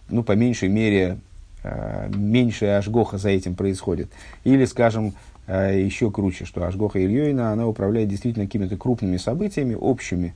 ну, 0.09 0.23
по 0.23 0.33
меньшей 0.33 0.69
мере, 0.69 1.19
э, 1.65 2.09
меньшая 2.15 2.79
ажгоха 2.79 3.19
за 3.19 3.31
этим 3.31 3.55
происходит. 3.55 4.09
Или, 4.45 4.65
скажем, 4.65 5.15
э, 5.47 5.81
еще 5.81 6.11
круче, 6.11 6.45
что 6.45 6.65
ажгоха 6.65 7.05
Ильёйна, 7.05 7.53
она 7.53 7.67
управляет 7.67 8.09
действительно 8.09 8.47
какими-то 8.47 8.77
крупными 8.77 9.17
событиями, 9.17 9.75
общими. 9.75 10.35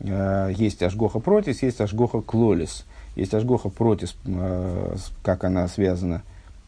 Э, 0.00 0.52
есть 0.54 0.82
ажгоха 0.82 1.18
протис, 1.18 1.62
есть 1.62 1.80
ажгоха 1.80 2.20
клолис. 2.20 2.84
Есть 3.14 3.34
ажгоха 3.34 3.68
протис, 3.68 4.16
как 5.22 5.44
она 5.44 5.68
связана 5.68 6.22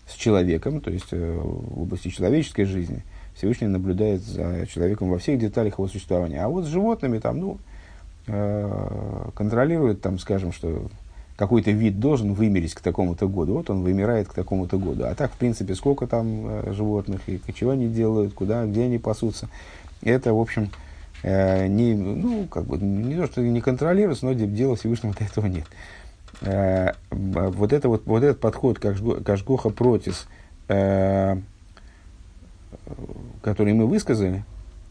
с 0.07 0.13
человеком, 0.13 0.83
то 0.83 0.91
есть 0.91 1.11
в 1.11 1.81
области 1.81 2.09
человеческой 2.09 2.65
жизни. 2.65 3.03
Всевышний 3.37 3.68
наблюдает 3.68 4.23
за 4.23 4.66
человеком 4.66 5.11
во 5.11 5.18
всех 5.18 5.38
деталях 5.38 5.75
его 5.75 5.88
существования. 5.88 6.42
А 6.42 6.49
вот 6.49 6.64
с 6.64 6.68
животными 6.68 7.18
там, 7.18 7.40
ну, 7.40 7.59
Э, 8.27 9.29
контролирует, 9.35 10.01
там, 10.01 10.18
скажем, 10.18 10.51
что 10.51 10.87
какой-то 11.37 11.73
вид 11.73 12.01
должен 12.01 12.33
вымереть 12.33 12.73
к 12.73 12.81
такому-то 12.81 13.29
году, 13.29 13.55
вот 13.55 13.68
он 13.68 13.83
вымирает 13.83 14.29
к 14.29 14.35
такому-то 14.35 14.79
году. 14.79 15.05
А 15.05 15.14
так, 15.14 15.33
в 15.33 15.37
принципе, 15.37 15.75
сколько 15.75 16.07
там 16.07 16.47
э, 16.47 16.73
животных, 16.73 17.20
и 17.27 17.38
чего 17.53 17.73
они 17.73 17.88
делают, 17.88 18.33
куда, 18.33 18.64
где 18.64 18.85
они 18.85 18.99
пасутся, 18.99 19.51
это, 20.03 20.33
в 20.33 20.40
общем, 20.40 20.70
э, 21.23 21.66
не, 21.66 21.94
ну, 21.94 22.47
как 22.47 22.64
бы, 22.64 22.79
не 22.79 23.14
то, 23.16 23.27
что 23.27 23.42
не 23.42 23.61
контролируется, 23.61 24.25
но 24.25 24.33
дела 24.33 24.77
Всевышнего 24.77 25.14
этого 25.18 25.47
нет. 25.47 25.66
Вот, 27.11 27.73
это 27.73 27.88
вот, 27.88 28.07
вот 28.07 28.23
этот 28.23 28.40
подход, 28.40 28.79
как, 28.79 28.97
Жгоха 28.97 29.70
Протис, 29.70 30.27
который 33.43 33.73
мы 33.73 33.87
высказали, 33.87 34.45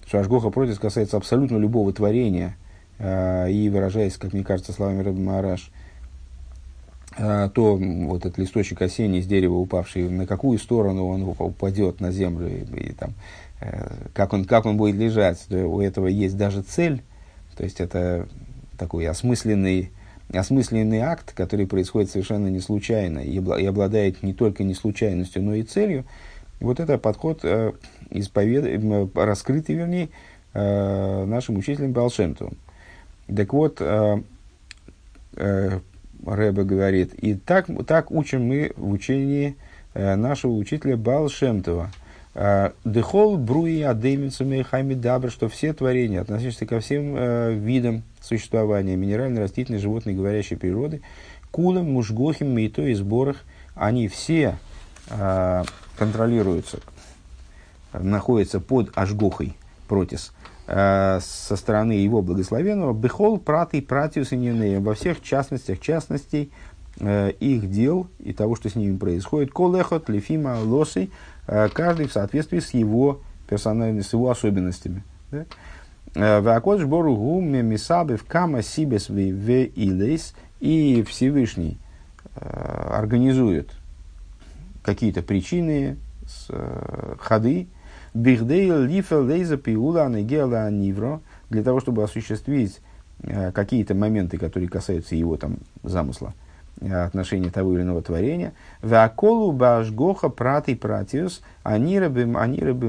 что 0.08 0.20
Ашгоха 0.20 0.50
Протис 0.50 0.80
касается 0.80 1.18
абсолютно 1.18 1.58
любого 1.58 1.94
творения– 1.94 2.56
Э, 3.00 3.50
и 3.50 3.70
выражаясь, 3.70 4.18
как 4.18 4.34
мне 4.34 4.44
кажется, 4.44 4.72
словами 4.72 5.02
Рэб 5.02 5.18
Мараш, 5.18 5.72
э, 7.18 7.50
то 7.54 7.76
вот 7.76 8.26
этот 8.26 8.38
листочек 8.38 8.82
осенний 8.82 9.22
с 9.22 9.26
дерева 9.26 9.56
упавший, 9.56 10.10
на 10.10 10.28
какую 10.28 10.60
сторону 10.60 11.08
он 11.08 11.24
упадет 11.24 12.00
на 12.00 12.12
землю, 12.12 12.48
и, 12.48 12.90
и 12.90 12.92
там, 12.94 13.14
э, 13.62 13.90
как, 14.14 14.34
он, 14.34 14.46
как 14.46 14.66
он 14.66 14.78
будет 14.78 14.96
лежать, 14.96 15.46
у 15.52 15.82
этого 15.82 16.08
есть 16.08 16.38
даже 16.38 16.62
цель, 16.62 17.02
то 17.58 17.64
есть 17.64 17.82
это 17.82 18.28
такой 18.78 19.08
осмысленный, 19.08 19.92
осмысленный 20.32 21.00
акт, 21.00 21.34
который 21.34 21.68
происходит 21.68 22.10
совершенно 22.10 22.48
не 22.48 22.60
случайно 22.60 23.20
и 23.20 23.38
обладает 23.66 24.24
не 24.24 24.34
только 24.34 24.64
не 24.64 24.74
случайностью, 24.74 25.44
но 25.44 25.56
и 25.56 25.64
целью. 25.64 26.06
Вот 26.60 26.80
это 26.80 26.98
подход 26.98 27.40
э, 27.44 27.74
исповед... 28.10 28.66
раскрытый, 29.16 29.76
вернее, 29.76 30.10
э, 30.54 31.26
нашим 31.26 31.58
учителем 31.58 31.92
Балшемтовым. 31.92 32.58
Так 33.34 33.54
вот, 33.54 33.78
э, 33.80 34.22
э, 35.36 35.80
Рэбе 36.26 36.64
говорит, 36.64 37.14
и 37.16 37.36
так, 37.36 37.68
так 37.86 38.12
учим 38.12 38.48
мы 38.48 38.72
в 38.78 38.90
учении 38.92 39.58
э, 39.94 40.16
нашего 40.16 40.54
учителя 40.54 40.96
Балшемтова. 40.98 41.92
Э, 42.36 42.72
Дехол 42.86 43.38
бруи 43.38 43.82
адемицами 43.82 44.62
хайми 44.62 44.94
дабр, 44.94 45.32
что 45.32 45.50
все 45.50 45.74
творения, 45.74 46.22
относящиеся 46.22 46.66
ко 46.66 46.80
всем 46.80 47.16
э, 47.18 47.54
видам 47.54 48.04
существования, 48.22 48.96
минеральной, 48.96 49.42
растительной, 49.42 49.80
животной, 49.80 50.14
говорящей 50.14 50.58
природы, 50.58 51.02
кулем 51.52 51.92
мужгохим 51.92 52.54
мейто 52.54 52.84
и 52.84 52.94
сборах, 52.94 53.44
они 53.76 54.08
все 54.08 54.58
э, 55.10 55.64
контролируются, 56.04 56.80
находятся 57.94 58.60
под 58.60 58.92
ажгохой, 58.96 59.56
протис, 59.88 60.34
э, 60.68 61.20
со 61.22 61.56
стороны 61.56 61.94
его 61.94 62.22
благословенного, 62.22 62.94
бехол 62.94 63.38
праты 63.38 63.82
пратиус 63.82 64.34
и 64.34 64.78
во 64.78 64.96
всех 64.96 65.22
частностях 65.22 65.80
частностей 65.80 66.52
э, 67.00 67.32
их 67.40 67.72
дел 67.72 68.08
и 68.20 68.34
того, 68.34 68.56
что 68.56 68.70
с 68.70 68.76
ними 68.76 68.98
происходит, 68.98 69.52
колехот, 69.52 70.10
лефима, 70.10 70.58
лосой, 70.62 71.10
э, 71.48 71.70
каждый 71.70 72.08
в 72.08 72.12
соответствии 72.12 72.60
с 72.60 72.74
его 72.74 73.22
персональностью, 73.48 74.10
с 74.10 74.14
его 74.14 74.30
особенностями. 74.30 75.04
Да? 75.32 75.46
Вакодж 76.42 76.86
Бору 76.86 77.16
Гуми 77.16 77.62
Мисабы 77.62 78.18
в 78.18 78.26
Кама 78.26 78.62
Сибес 78.62 79.10
в 79.10 79.18
Илейс 79.18 80.36
и 80.60 81.04
Всевышний 81.08 81.80
организует 82.36 83.72
какие-то 84.84 85.22
причины, 85.22 85.98
с, 86.28 86.48
э, 86.50 87.16
ходы, 87.20 87.68
для 91.50 91.64
того, 91.64 91.80
чтобы 91.80 92.04
осуществить 92.04 92.80
э, 93.24 93.52
какие-то 93.52 93.96
моменты, 93.96 94.38
которые 94.38 94.70
касаются 94.70 95.16
его 95.16 95.36
там 95.38 95.58
замысла, 95.82 96.34
отношения 96.80 97.50
того 97.50 97.74
или 97.74 97.82
иного 97.82 98.02
творения. 98.02 98.54
Ваколу 98.82 99.52
Башгоха 99.52 100.30
Пратый 100.30 100.76
Пратиус 100.76 101.42
Анирабы 101.64 102.26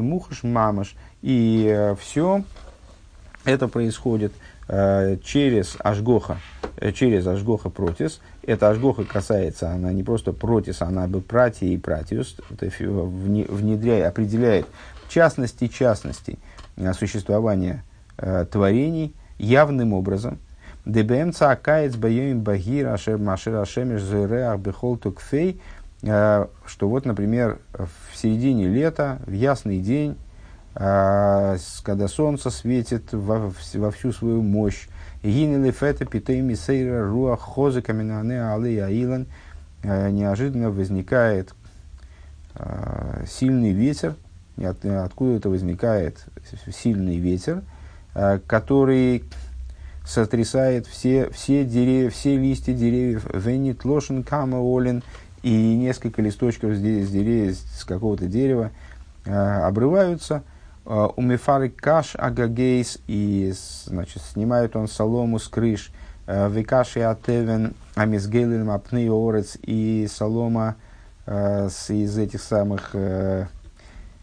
Мухаш 0.03 0.43
Мамаш. 0.43 0.95
И 1.23 1.95
все 1.99 2.45
это 3.45 3.69
происходит 3.69 4.33
э, 4.69 5.17
через 5.23 5.77
Ашгоха, 5.79 6.39
э, 6.77 6.93
через 6.93 7.27
Ашгоха 7.27 7.71
протис. 7.71 8.21
Эта 8.47 8.69
Ашгоха 8.69 9.05
касается, 9.05 9.71
она 9.71 9.93
не 9.93 10.03
просто 10.03 10.33
протис, 10.33 10.83
она 10.83 11.07
бы 11.07 11.21
прати 11.21 11.73
и 11.73 11.79
пратиус, 11.79 12.37
внедряет, 12.51 14.07
определяет 14.07 14.67
частности 15.09 15.69
частностей 15.69 16.39
существования 16.99 17.85
э, 18.19 18.45
творений 18.51 19.15
явным 19.39 19.93
образом. 19.93 20.39
ДБМ 20.85 21.33
цакаец 21.33 21.95
боем 21.95 22.43
багир 22.43 22.89
ашер 22.89 23.17
машер 23.17 23.55
ашемеш 23.57 24.03
зереах 24.03 24.59
бехол 24.59 24.97
тукфей, 24.99 25.61
э, 26.03 26.47
что 26.67 26.89
вот, 26.89 27.07
например, 27.07 27.61
в 27.73 28.17
середине 28.17 28.67
лета, 28.67 29.21
в 29.27 29.33
ясный 29.33 29.79
день, 29.79 30.17
когда 30.75 32.09
солнце 32.09 32.51
светит 32.51 33.13
во, 33.13 33.53
во 33.75 33.91
всю 33.93 34.11
свою 34.11 34.43
мощь. 34.43 34.89
Гинели 35.25 35.71
фета 35.71 36.05
питейми 36.05 36.53
сейра 36.53 37.09
руах 37.09 37.41
хозы 37.41 37.81
каминане 37.81 38.43
алы 38.43 38.79
аилан. 38.79 39.27
А, 39.83 40.11
неожиданно 40.11 40.71
возникает 40.71 41.55
а, 42.55 43.25
сильный 43.27 43.73
ветер, 43.73 44.17
откуда 44.59 45.37
это 45.37 45.49
возникает? 45.49 46.27
Сильный 46.71 47.17
ветер, 47.17 47.63
который 48.47 49.25
сотрясает 50.07 50.87
все, 50.87 51.31
все, 51.31 51.65
деревья, 51.65 52.11
все 52.11 52.37
листья 52.37 52.75
деревьев, 52.75 53.27
венит 53.33 53.87
лошен 53.87 54.25
кама 54.25 54.59
олин, 54.59 55.03
и 55.43 55.75
несколько 55.75 56.21
листочков 56.21 56.75
здесь, 56.75 57.11
деревьев, 57.11 57.57
с 57.57 57.85
какого-то 57.87 58.27
дерева 58.27 58.73
обрываются– 59.25 60.43
Э, 60.87 61.09
Умифары 61.17 61.71
каш 61.71 62.15
агагейс, 62.15 62.99
и 63.07 63.55
значит, 63.85 64.23
снимает 64.23 64.77
он 64.77 64.89
солому 64.89 65.39
с 65.39 65.49
крыш. 65.49 65.91
Э, 66.27 66.51
Викаши 66.51 67.01
атевен 67.01 67.75
амизгейлин 67.95 68.69
апны 68.69 69.09
орец, 69.11 69.57
и 69.63 70.07
солома 70.11 70.77
э, 71.27 71.69
из 71.89 72.19
этих 72.19 72.43
самых, 72.43 72.95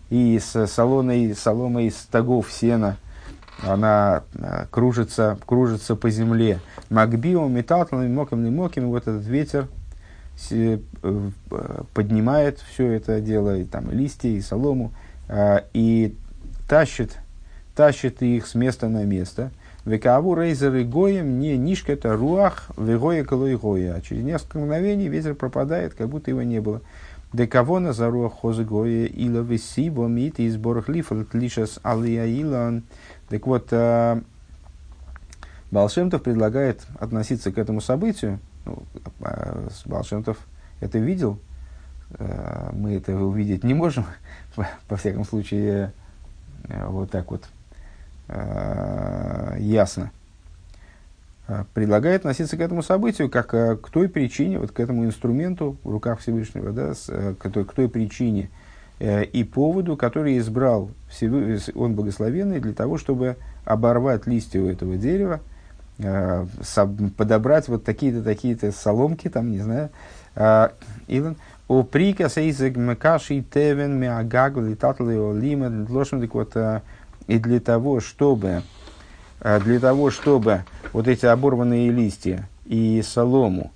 и 0.09 0.39
с 0.39 0.67
солоной, 0.67 1.33
соломой 1.33 1.85
из 1.87 1.97
стогов 1.97 2.51
сена, 2.51 2.97
она 3.63 4.23
кружится, 4.71 5.39
кружится 5.45 5.95
по 5.95 6.09
земле. 6.09 6.59
Магбио, 6.89 7.47
металлами, 7.47 8.07
моким, 8.07 8.53
моким, 8.53 8.89
вот 8.89 9.07
этот 9.07 9.25
ветер 9.25 9.67
поднимает 11.93 12.59
все 12.59 12.91
это 12.91 13.21
дело, 13.21 13.57
и, 13.57 13.63
там, 13.63 13.89
листья, 13.91 14.29
и 14.29 14.41
солому, 14.41 14.91
и 15.73 16.15
тащит, 16.71 17.17
тащит 17.75 18.21
их 18.21 18.47
с 18.47 18.55
места 18.55 18.87
на 18.87 19.03
место. 19.03 19.51
Векаву 19.83 20.35
рейзер 20.35 20.85
гоем 20.85 21.37
не 21.37 21.57
нишка 21.57 21.91
это 21.91 22.15
руах 22.15 22.71
вегоя 22.77 23.25
колой 23.25 23.57
гоя. 23.57 23.95
А 23.95 24.01
через 24.01 24.23
несколько 24.23 24.59
мгновений 24.59 25.09
ветер 25.09 25.35
пропадает, 25.35 25.95
как 25.95 26.07
будто 26.07 26.31
его 26.31 26.43
не 26.43 26.61
было. 26.61 26.79
Декавона 27.33 27.91
за 27.91 28.09
руах 28.09 28.31
хозы 28.31 28.63
гоя 28.63 29.05
ила 29.05 29.41
виси 29.41 29.89
бомит 29.89 30.39
из 30.39 30.55
борах 30.55 30.87
лифал 30.87 31.25
лишас 31.33 31.77
алия 31.83 32.25
илан. 32.25 32.83
Так 33.27 33.47
вот, 33.47 33.67
э, 33.71 34.21
Балшемтов 35.71 36.23
предлагает 36.23 36.87
относиться 37.01 37.51
к 37.51 37.57
этому 37.57 37.81
событию. 37.81 38.39
Ну, 38.63 38.83
э, 39.19 39.67
Балшемтов 39.87 40.37
это 40.79 40.99
видел, 40.99 41.37
э, 42.17 42.69
мы 42.71 42.93
это 42.93 43.13
увидеть 43.13 43.65
не 43.65 43.73
можем, 43.73 44.05
по 44.87 44.95
всяком 44.95 45.25
случае, 45.25 45.91
вот 46.67 47.11
так 47.11 47.31
вот. 47.31 47.43
Э, 48.33 49.57
ясно, 49.59 50.11
э, 51.49 51.65
предлагает 51.73 52.21
относиться 52.21 52.55
к 52.55 52.61
этому 52.61 52.81
событию 52.81 53.29
как 53.29 53.47
к 53.49 53.89
той 53.91 54.07
причине, 54.07 54.57
вот 54.57 54.71
к 54.71 54.79
этому 54.79 55.03
инструменту 55.05 55.75
в 55.83 55.91
руках 55.91 56.19
Всевышнего, 56.19 56.71
да, 56.71 56.93
с, 56.93 57.07
к, 57.07 57.49
той, 57.49 57.65
к 57.65 57.73
той 57.73 57.89
причине 57.89 58.49
и 58.99 59.43
поводу, 59.43 59.97
который 59.97 60.37
избрал 60.37 60.91
он 61.73 61.95
благословенный 61.95 62.59
для 62.59 62.73
того, 62.73 62.99
чтобы 62.99 63.35
оборвать 63.65 64.27
листья 64.27 64.61
у 64.61 64.67
этого 64.67 64.95
дерева, 64.95 65.39
подобрать 67.17 67.67
вот 67.67 67.83
такие-то, 67.83 68.21
такие-то 68.21 68.71
соломки, 68.71 69.27
там, 69.27 69.49
не 69.49 69.59
знаю, 69.59 69.89
Илон, 71.07 71.35
у 71.71 71.83
прика 71.83 72.27
сейзег 72.27 72.75
мекаши 72.75 73.45
тевен 73.49 73.97
меагагу 73.97 74.59
литатлы 74.59 75.13
олима 75.13 75.87
так 75.87 76.33
вот 76.33 76.57
и 77.27 77.39
для 77.39 77.61
того, 77.61 78.01
чтобы 78.01 78.63
для 79.39 79.79
того, 79.79 80.11
чтобы 80.11 80.65
вот 80.91 81.07
эти 81.07 81.25
оборванные 81.25 81.89
листья 81.89 82.49
и 82.65 83.01
солому 83.01 83.71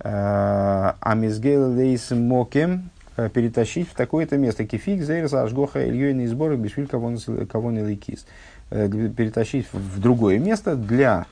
амизгел 0.00 1.70
лейс 1.70 2.10
мокем 2.10 2.90
перетащить 3.14 3.88
в 3.90 3.94
такое-то 3.94 4.36
место. 4.38 4.66
Кефик, 4.66 5.04
зейрс, 5.04 5.32
ажгоха, 5.32 5.88
ильёйный 5.88 6.26
сборок, 6.26 6.58
бешвиль 6.58 6.88
кого 6.88 7.70
не 7.70 7.80
лейкис. 7.80 8.26
Перетащить 8.70 9.68
в 9.72 10.00
другое 10.00 10.40
место 10.40 10.74
для, 10.74 11.26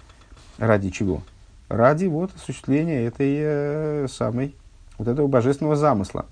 ради 0.59 0.91
чего? 0.91 1.23
Ради 1.69 2.07
вот 2.07 2.31
осуществления 2.37 3.05
этой 3.05 4.09
самой 4.09 4.55
вот 4.99 5.09
этого 5.09 5.27
божественного 5.27 5.77
замысла. 5.77 6.27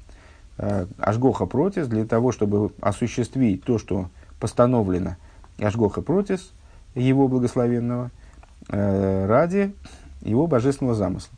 Э, 0.59 0.87
Ашгоха 0.98 1.46
протис 1.46 1.87
для 1.88 2.05
того, 2.05 2.33
чтобы 2.33 2.72
осуществить 2.81 3.64
то, 3.64 3.79
что 3.79 4.09
постановлено 4.38 5.16
Ашгоха 5.59 6.03
протис, 6.03 6.53
его 6.94 7.29
благословенного, 7.29 8.11
э, 8.68 9.27
ради 9.27 9.75
его 10.20 10.46
божественного 10.46 10.94
замысла. 10.94 11.35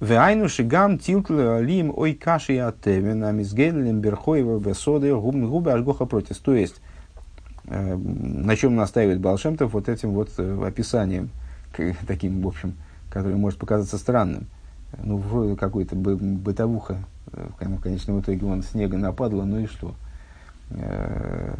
Веайну 0.00 0.48
шигам 0.48 0.98
тилтл 0.98 1.58
лим 1.58 1.92
ой 1.94 2.14
каши 2.14 2.56
атевен 2.58 3.24
амизгейлем 3.24 4.00
берхоева 4.00 4.60
бесоды 4.60 5.12
губы 5.12 5.72
ашгоха 5.72 6.06
протис. 6.06 6.38
То 6.38 6.54
есть, 6.54 6.80
э, 7.64 7.96
на 7.96 8.56
чем 8.56 8.76
настаивает 8.76 9.20
Балшемтов 9.20 9.72
вот 9.72 9.88
этим 9.88 10.12
вот 10.12 10.38
описанием, 10.38 11.30
таким, 12.06 12.40
в 12.42 12.46
общем, 12.46 12.74
который 13.10 13.36
может 13.36 13.58
показаться 13.58 13.98
странным. 13.98 14.46
Ну, 15.02 15.18
вроде 15.18 15.56
какой-то 15.56 15.94
бытовуха, 15.96 16.98
в 17.26 17.80
конечном 17.80 18.20
итоге 18.20 18.46
он 18.46 18.62
снега 18.62 18.96
нападало, 18.96 19.44
ну 19.44 19.60
и 19.60 19.66
что? 19.66 19.94
Э, 20.70 21.56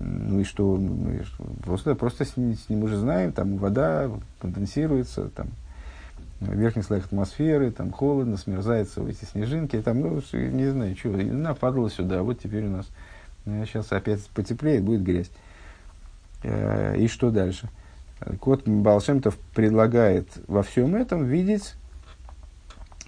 ну 0.00 0.40
и 0.40 0.44
что? 0.44 0.76
Ну 0.76 1.12
и 1.12 1.22
что? 1.22 1.44
Просто, 1.62 1.94
просто 1.94 2.24
с, 2.24 2.36
ним, 2.36 2.56
с 2.56 2.68
ним 2.68 2.82
уже 2.82 2.96
знаем, 2.96 3.32
там 3.32 3.56
вода 3.56 4.10
конденсируется, 4.40 5.28
там 5.30 5.48
в 6.40 6.52
верхних 6.52 6.84
слоях 6.84 7.06
атмосферы, 7.06 7.70
там 7.70 7.90
холодно, 7.90 8.36
смерзаются 8.36 9.06
эти 9.06 9.24
снежинки, 9.24 9.80
там, 9.80 10.00
ну, 10.00 10.20
не 10.32 10.70
знаю, 10.70 10.96
что, 10.96 11.08
нападало 11.10 11.90
сюда, 11.90 12.22
вот 12.22 12.40
теперь 12.40 12.66
у 12.66 12.70
нас 12.70 12.86
сейчас 13.44 13.92
э, 13.92 13.96
опять 13.96 14.26
потеплеет, 14.28 14.82
будет 14.82 15.02
грязь. 15.02 15.30
Э, 16.42 16.96
и 16.98 17.06
что 17.08 17.30
дальше? 17.30 17.68
Кот 18.40 18.66
Балшемтов 18.66 19.38
предлагает 19.54 20.28
во 20.46 20.62
всем 20.62 20.96
этом 20.96 21.24
видеть, 21.24 21.74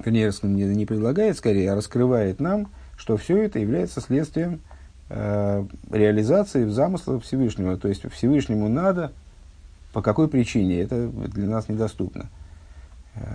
вернее, 0.05 0.33
не, 0.43 0.87
предлагает 0.87 1.37
скорее, 1.37 1.73
а 1.73 1.75
раскрывает 1.75 2.41
нам, 2.41 2.69
что 2.97 3.17
все 3.17 3.43
это 3.43 3.59
является 3.59 4.01
следствием 4.01 4.61
э, 5.09 5.65
реализации 5.91 6.67
замысла 6.69 7.21
Всевышнего. 7.21 7.77
То 7.77 7.89
есть 7.89 8.11
Всевышнему 8.13 8.69
надо 8.69 9.13
По 9.93 10.03
какой 10.03 10.29
причине? 10.29 10.81
Это 10.81 11.09
для 11.09 11.47
нас 11.47 11.69
недоступно. 11.69 12.29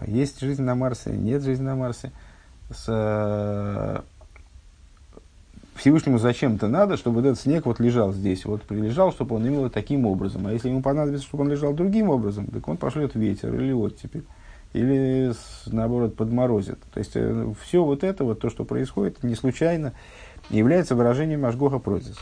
Есть 0.05 0.39
жизнь 0.41 0.61
на 0.61 0.75
Марсе, 0.75 1.11
нет 1.11 1.41
жизни 1.41 1.63
на 1.63 1.75
Марсе. 1.75 2.11
С, 2.69 4.03
Всевышнему 5.81 6.19
зачем-то 6.19 6.67
надо, 6.67 6.95
чтобы 6.95 7.21
этот 7.21 7.39
снег 7.39 7.65
вот 7.65 7.79
лежал 7.79 8.13
здесь, 8.13 8.45
вот 8.45 8.61
прилежал, 8.61 9.11
чтобы 9.11 9.37
он 9.37 9.47
имел 9.47 9.67
таким 9.71 10.05
образом. 10.05 10.45
А 10.45 10.53
если 10.53 10.69
ему 10.69 10.83
понадобится, 10.83 11.25
чтобы 11.25 11.43
он 11.43 11.49
лежал 11.49 11.73
другим 11.73 12.11
образом, 12.11 12.45
так 12.45 12.67
он 12.67 12.77
пошлет 12.77 13.15
ветер 13.15 13.55
или 13.55 13.71
оттепель, 13.71 14.23
или 14.73 15.33
наоборот 15.65 16.15
подморозит. 16.15 16.77
То 16.93 16.99
есть 16.99 17.13
э, 17.15 17.51
все 17.63 17.83
вот 17.83 18.03
это, 18.03 18.23
вот 18.23 18.39
то, 18.39 18.51
что 18.51 18.63
происходит, 18.63 19.23
не 19.23 19.33
случайно 19.33 19.93
является 20.51 20.93
выражением 20.93 21.45
Ашгоха 21.45 21.79
Протис. 21.79 22.19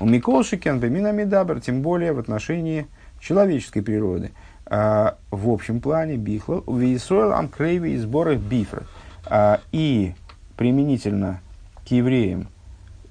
У 0.00 0.04
Миколшикен 0.04 0.80
Беминами 0.80 1.22
Дабр, 1.22 1.60
тем 1.60 1.82
более 1.82 2.14
в 2.14 2.18
отношении 2.18 2.88
человеческой 3.20 3.82
природы. 3.82 4.32
А, 4.64 5.18
в 5.30 5.50
общем 5.50 5.80
плане 5.80 6.16
Бихла, 6.16 6.64
Висроил 6.66 7.30
Амкрейви 7.30 7.92
и 7.92 7.96
сборах 7.96 8.40
Бифра. 8.40 8.82
А, 9.24 9.60
и 9.70 10.14
применительно 10.56 11.40
к 11.86 11.92
евреям, 11.92 12.48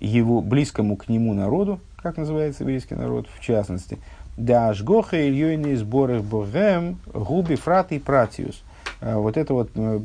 его 0.06 0.42
близкому 0.42 0.96
к 0.98 1.10
нему 1.10 1.34
народу, 1.34 1.80
как 1.98 2.18
называется 2.18 2.64
еврейский 2.64 2.96
народ, 2.96 3.28
в 3.34 3.42
частности, 3.42 3.98
Даш 4.38 4.84
Гоха 4.84 5.28
Ильёйный 5.28 5.76
сборах 5.76 6.24
Богем 6.24 7.00
Губи 7.14 7.56
Фрат 7.56 7.92
и 7.92 8.00
Пратиус. 8.00 8.64
А, 9.02 9.18
вот 9.18 9.38
это 9.38 9.54
вот 9.54 9.72
э, 9.76 10.00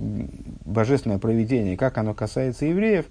божественное 0.65 1.19
проведение, 1.19 1.77
как 1.77 1.99
оно 1.99 2.15
касается 2.15 2.67
евреев, 2.67 3.07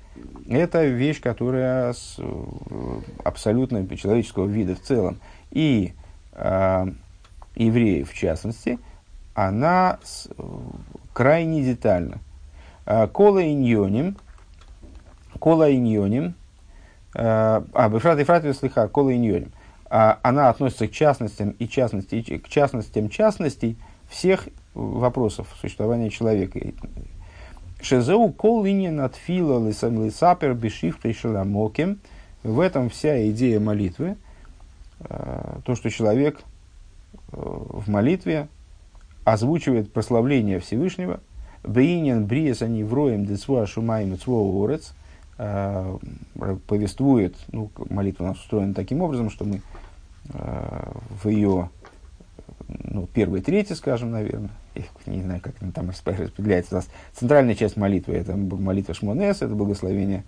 это 0.50 0.86
вещь, 0.86 1.22
которая 1.22 1.94
э, 1.94 3.02
абсолютно 3.24 3.86
человеческого 3.98 4.48
вида 4.48 4.76
в 4.76 4.82
целом. 4.82 5.20
И 5.52 5.94
э, 6.34 6.86
евреев 7.56 8.10
в 8.10 8.14
частности, 8.14 8.80
она 9.34 10.00
с, 10.04 10.30
крайне 11.14 11.64
детальна. 11.64 12.20
Кола 13.14 13.48
иньоним, 13.48 14.18
Кола 15.38 15.72
иньоним, 15.72 16.34
а, 17.16 17.90
бифрат 17.90 18.20
и 18.20 18.24
фрат 18.24 18.58
слыха, 18.58 18.88
кола 18.88 19.16
иньоним. 19.16 19.52
А, 19.90 20.20
она 20.22 20.50
относится 20.50 20.88
к 20.88 20.92
частностям 20.92 21.52
и 21.52 21.68
частности, 21.68 22.38
к 22.38 22.48
частностям 22.48 23.10
частностей 23.10 23.78
всех 24.10 24.48
вопросов 24.74 25.48
существования 25.60 26.10
человека. 26.10 26.60
Шезеу 27.82 28.32
кол 28.32 28.66
иньян 28.66 29.00
от 29.00 29.16
фила 29.16 29.60
лисапер 29.68 30.54
бешив 30.54 31.00
пришеламоким. 31.00 32.00
В 32.44 32.60
этом 32.60 32.90
вся 32.90 33.30
идея 33.30 33.60
молитвы. 33.60 34.18
А, 35.00 35.60
то, 35.66 35.76
что 35.76 35.90
человек 35.90 36.40
э, 37.32 37.38
в 37.38 37.90
молитве 37.90 38.48
озвучивает 39.24 39.92
прославление 39.92 40.60
Всевышнего, 40.60 41.20
Бейнин 41.64 42.26
бриес 42.26 42.62
они 42.62 42.84
вроем 42.84 43.26
децва 43.26 43.66
шумаем 43.68 44.18
цво 44.18 44.64
орец, 44.64 44.94
Э, 45.42 45.98
повествует, 46.68 47.34
ну, 47.54 47.72
молитва 47.90 48.26
у 48.26 48.28
нас 48.28 48.40
устроена 48.40 48.74
таким 48.74 49.02
образом, 49.02 49.30
что 49.30 49.46
мы 49.46 49.62
э, 50.34 50.92
в 51.24 51.30
ее 51.30 51.70
ну, 52.68 53.08
первой 53.08 53.40
трети, 53.40 53.72
скажем, 53.72 54.12
наверное, 54.12 54.50
не 55.06 55.22
знаю, 55.22 55.40
как 55.40 55.54
она 55.62 55.72
там 55.72 55.90
распределяется, 55.90 56.76
у 56.76 56.78
нас 56.80 56.90
центральная 57.14 57.56
часть 57.56 57.78
молитвы, 57.78 58.16
это 58.16 58.36
молитва 58.36 58.94
Шмонес, 58.94 59.38
это 59.38 59.56
благословение 59.56 60.26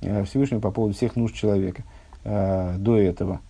э, 0.00 0.22
Всевышнего 0.22 0.60
по 0.60 0.70
поводу 0.70 0.94
всех 0.94 1.16
нужд 1.16 1.34
человека. 1.34 1.82
До 2.24 2.96
этого 2.96 3.40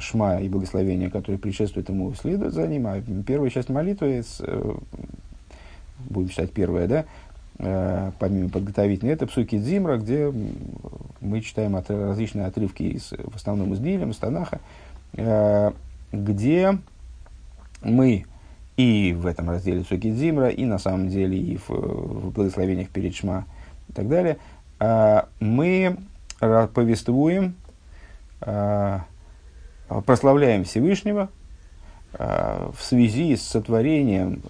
Шма 0.00 0.40
и 0.40 0.48
благословение, 0.48 1.10
которые 1.10 1.38
предшествуют 1.38 1.90
ему, 1.90 2.12
следует 2.14 2.52
за 2.52 2.66
ним, 2.66 2.88
а 2.88 3.00
первая 3.24 3.50
часть 3.50 3.68
молитвы, 3.68 4.24
будем 6.08 6.28
считать 6.28 6.50
первая, 6.50 6.88
да, 6.88 7.04
Э, 7.04 7.29
помимо 7.60 8.48
подготовительной, 8.48 9.12
это 9.12 9.26
псуки 9.26 9.58
Дзимра, 9.58 9.98
где 9.98 10.32
мы 11.20 11.40
читаем 11.42 11.76
от, 11.76 11.90
различные 11.90 12.46
отрывки, 12.46 12.84
из, 12.84 13.10
в 13.10 13.36
основном 13.36 13.74
из 13.74 13.80
Дилем, 13.80 14.10
из 14.10 14.16
Танаха, 14.16 14.60
э, 15.12 15.72
где 16.10 16.78
мы 17.82 18.24
и 18.76 19.12
в 19.12 19.26
этом 19.26 19.50
разделе 19.50 19.82
псуки 19.82 20.10
Дзимра, 20.10 20.48
и 20.48 20.64
на 20.64 20.78
самом 20.78 21.08
деле 21.08 21.36
и 21.38 21.58
в, 21.58 21.68
в 21.68 22.30
благословениях 22.30 22.88
перед 22.88 23.14
Шма 23.14 23.44
и 23.88 23.92
так 23.92 24.08
далее, 24.08 24.38
э, 24.78 25.22
мы 25.40 25.98
повествуем, 26.40 27.54
прославляем 30.06 30.64
Всевышнего 30.64 31.28
в 32.14 32.76
связи 32.80 33.36
с 33.36 33.42
сотворением 33.42 34.40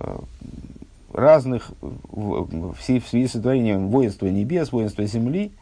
разных, 1.12 1.70
в, 1.80 2.72
в 2.72 2.80
связи 2.80 3.26
с 3.26 3.32
сотворением 3.32 3.88
воинства 3.88 4.26
небес, 4.26 4.72
воинства 4.72 5.04
земли, 5.04 5.52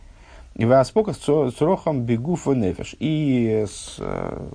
в 0.54 0.72
аспоках 0.72 1.16
с 1.16 1.60
рохом 1.60 2.02
бегуфа 2.02 2.52
нефеш. 2.52 2.96
И 2.98 3.64
с, 3.68 3.96
э, 3.98 4.46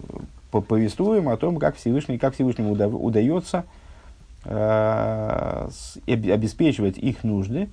повествуем 0.51 1.29
о 1.29 1.38
том, 1.38 1.58
как, 1.58 1.75
Всевышний, 1.75 2.17
как 2.17 2.34
Всевышнему 2.34 2.73
удается 2.73 3.65
э, 4.45 5.69
обеспечивать 6.08 6.97
их 6.97 7.23
нужды, 7.23 7.69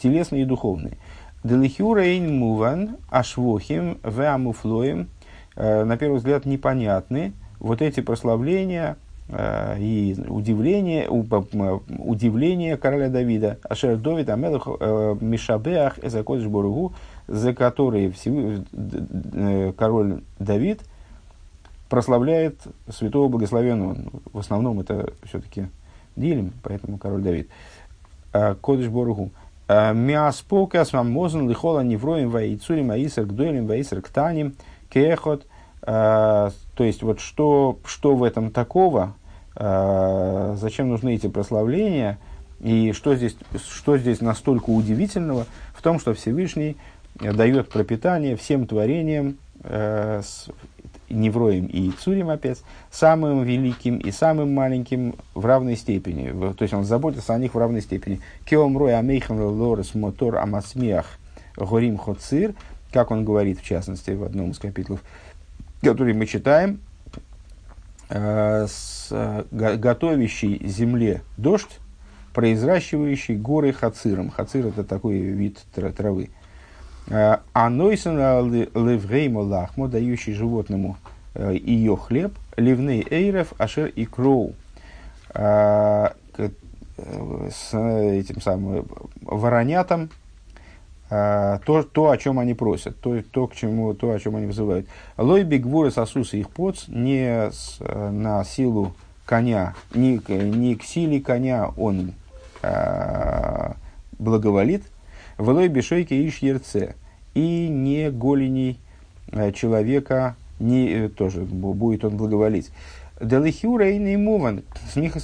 телесные 0.00 0.42
и 0.42 0.46
духовные. 0.46 0.96
Делихюрейн 1.44 2.38
муван 2.38 2.96
ашвохим 3.10 3.98
веамуфлоем. 4.02 5.08
Э, 5.54 5.84
на 5.84 5.96
первый 5.96 6.16
взгляд 6.16 6.46
непонятны 6.46 7.32
вот 7.60 7.82
эти 7.82 8.00
прославления, 8.00 8.96
Э, 8.96 9.05
и 9.28 10.16
удивление, 10.28 11.08
удивление 11.08 12.76
короля 12.76 13.08
Давида, 13.08 13.58
Ашер 13.68 13.96
Довид 13.96 14.28
Амелах 14.28 14.68
э, 14.68 15.16
Мишабеах 15.20 15.98
Эзакодиш 15.98 16.46
Боругу, 16.46 16.92
за 17.26 17.52
которые 17.52 18.12
э, 18.12 19.72
король 19.76 20.22
Давид 20.38 20.80
прославляет 21.88 22.60
святого 22.88 23.28
благословенного. 23.28 23.96
В 24.32 24.38
основном 24.38 24.78
это 24.78 25.12
все-таки 25.24 25.66
Дилем, 26.14 26.52
поэтому 26.62 26.96
король 26.98 27.22
Давид. 27.22 27.50
Кодиш 28.60 28.88
Боругу. 28.88 29.30
Миаспока 29.68 30.84
смамозен 30.84 31.48
лихола 31.48 31.80
невроем 31.80 32.30
ваицурим 32.30 32.92
аисер 32.92 33.26
гдойлем 33.26 33.66
ваисер 33.66 34.02
ктаним 34.02 34.54
кехот– 34.88 35.46
то 35.86 36.52
есть, 36.84 37.02
вот 37.02 37.20
что, 37.20 37.78
что 37.84 38.16
в 38.16 38.24
этом 38.24 38.50
такого, 38.50 39.14
а, 39.54 40.54
зачем 40.58 40.88
нужны 40.88 41.14
эти 41.14 41.28
прославления, 41.28 42.18
и 42.60 42.92
что 42.92 43.14
здесь, 43.14 43.36
что 43.68 43.96
здесь 43.96 44.20
настолько 44.20 44.70
удивительного 44.70 45.46
в 45.74 45.82
том, 45.82 45.98
что 46.00 46.12
Всевышний 46.14 46.76
дает 47.20 47.68
пропитание 47.68 48.36
всем 48.36 48.66
творениям, 48.66 49.38
э, 49.62 50.22
с 50.24 50.48
Невроем 51.08 51.66
и 51.66 51.90
Цурим 51.90 52.30
опять, 52.30 52.62
самым 52.90 53.44
великим 53.44 53.98
и 53.98 54.10
самым 54.10 54.52
маленьким 54.52 55.14
в 55.34 55.46
равной 55.46 55.76
степени. 55.76 56.32
То 56.54 56.62
есть 56.62 56.74
он 56.74 56.84
заботится 56.84 57.32
о 57.32 57.38
них 57.38 57.54
в 57.54 57.58
равной 57.58 57.80
степени. 57.80 58.20
Кеом 58.44 58.76
рой 58.76 58.98
амейхан 58.98 59.40
лорес 59.40 59.94
мотор 59.94 60.36
амасмиах 60.36 61.06
горим 61.56 61.96
хоцир, 61.96 62.54
как 62.92 63.10
он 63.10 63.24
говорит 63.24 63.60
в 63.60 63.64
частности 63.64 64.10
в 64.10 64.24
одном 64.24 64.50
из 64.50 64.58
капитлов, 64.58 65.00
который 65.86 66.14
мы 66.14 66.26
читаем, 66.26 66.80
э, 68.08 68.66
с 68.68 69.06
э, 69.12 69.44
готовящий 69.52 70.60
земле 70.66 71.22
дождь, 71.36 71.78
произращивающий 72.34 73.36
горы 73.36 73.72
хациром. 73.72 74.30
Хацир 74.30 74.66
это 74.66 74.82
такой 74.82 75.18
вид 75.18 75.60
травы. 75.72 76.30
Э, 77.06 77.36
а 77.52 77.70
нойсена 77.70 78.42
левгеймо 78.42 79.38
лахмо, 79.38 79.86
дающий 79.86 80.32
животному 80.32 80.96
ее 81.36 81.96
хлеб, 81.96 82.32
ливней 82.56 83.06
эйров, 83.08 83.52
ашер 83.58 83.86
и 83.86 84.06
кроу. 84.06 84.54
С 85.32 85.38
этим 87.72 88.40
самым 88.40 88.86
воронятам, 89.20 90.08
а, 90.08 90.25
то, 91.08 91.82
то, 91.84 92.10
о 92.10 92.16
чем 92.16 92.38
они 92.38 92.54
просят, 92.54 92.98
то, 93.00 93.22
то, 93.22 93.46
к 93.46 93.54
чему, 93.54 93.94
то, 93.94 94.10
о 94.10 94.18
чем 94.18 94.36
они 94.36 94.46
вызывают. 94.46 94.88
Лой 95.16 95.44
бигвуры 95.44 95.90
сосуса 95.90 96.36
их 96.36 96.50
поц 96.50 96.88
не 96.88 97.50
с, 97.50 97.76
э, 97.80 98.10
на 98.10 98.44
силу 98.44 98.94
коня, 99.24 99.74
не, 99.94 100.20
не 100.28 100.74
к 100.74 100.82
силе 100.82 101.20
коня 101.20 101.68
он 101.76 102.12
а, 102.62 103.76
благоволит, 104.18 104.82
в 105.38 105.48
лой 105.50 105.68
бешойке 105.68 106.26
иш 106.26 106.38
ерце, 106.38 106.94
и 107.34 107.68
не 107.68 108.10
голеней 108.10 108.80
э, 109.30 109.52
человека 109.52 110.36
не, 110.58 110.88
э, 110.88 111.08
тоже 111.08 111.42
будет 111.42 112.04
он 112.04 112.16
благоволить. 112.16 112.70
Делихюра 113.20 113.90
и 113.90 113.98
с 114.92 114.96
них 114.96 115.16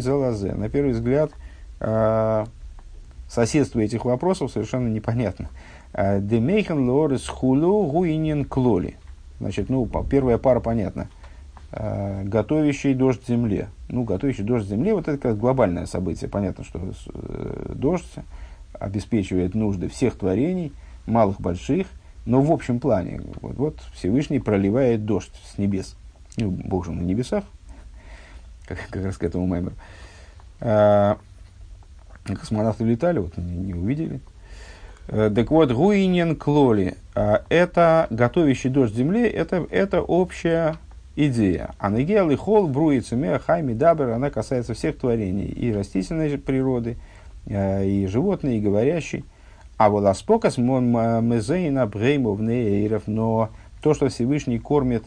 залазе. 0.00 0.54
На 0.54 0.68
первый 0.68 0.92
взгляд, 0.92 1.32
а, 1.80 2.46
соседство 3.28 3.80
этих 3.80 4.04
вопросов 4.04 4.52
совершенно 4.52 4.88
непонятно. 4.88 5.48
Э, 5.92 6.20
Демейхен 6.20 6.88
лорес 6.88 7.26
хулу 7.26 7.86
гуинин 7.86 8.44
клоли. 8.44 8.96
Значит, 9.40 9.68
ну, 9.68 9.86
первая 10.08 10.38
пара 10.38 10.60
понятна. 10.60 11.08
э, 11.72 12.22
готовящий 12.24 12.94
дождь 12.94 13.26
земле. 13.26 13.68
Ну, 13.88 14.04
готовящий 14.04 14.44
дождь 14.44 14.66
земле, 14.66 14.94
вот 14.94 15.08
это 15.08 15.18
как 15.18 15.38
глобальное 15.38 15.86
событие. 15.86 16.28
Понятно, 16.30 16.64
что 16.64 16.80
э, 17.12 17.72
дождь 17.74 18.14
обеспечивает 18.72 19.54
нужды 19.54 19.88
всех 19.88 20.16
творений, 20.16 20.72
малых, 21.06 21.40
больших, 21.40 21.86
но 22.24 22.40
в 22.40 22.52
общем 22.52 22.80
плане. 22.80 23.20
Вот, 23.40 23.56
вот 23.56 23.80
Всевышний 23.94 24.38
проливает 24.38 25.04
дождь 25.04 25.32
с 25.44 25.58
небес. 25.58 25.96
Ну, 26.36 26.50
Бог 26.50 26.84
же 26.84 26.92
на 26.92 27.02
небесах, 27.02 27.44
как, 28.66 28.78
как 28.90 29.04
раз 29.04 29.16
к 29.16 29.24
этому 29.24 29.46
маймеру. 29.46 29.74
Космонавты 32.34 32.84
летали, 32.84 33.18
вот 33.18 33.36
не, 33.36 33.56
не 33.56 33.74
увидели. 33.74 34.20
Э, 35.08 35.30
так 35.34 35.50
вот, 35.50 35.70
Гуинен 35.72 36.36
Клоли, 36.36 36.96
а, 37.14 37.44
это 37.48 38.06
готовящий 38.10 38.70
дождь 38.70 38.94
земле, 38.94 39.28
это, 39.28 39.66
это 39.70 40.02
общая 40.02 40.76
идея. 41.14 41.70
А 41.78 41.90
Нагел 41.90 42.30
и 42.30 42.36
Хол, 42.36 42.66
Бруица, 42.66 43.16
Меа, 43.16 43.38
Хайми, 43.38 43.80
она 43.82 44.30
касается 44.30 44.74
всех 44.74 44.98
творений, 44.98 45.46
и 45.46 45.72
растительной 45.72 46.36
природы, 46.38 46.96
э, 47.46 47.86
и 47.86 48.06
животной, 48.06 48.58
и 48.58 48.60
говорящей. 48.60 49.24
А 49.76 49.90
вот 49.90 50.04
Аспокас 50.06 50.58
Мезейна 50.58 51.86
Бреймов 51.86 52.40
Нейров, 52.40 53.02
но 53.06 53.50
то, 53.82 53.94
что 53.94 54.08
Всевышний 54.08 54.58
кормит, 54.58 55.04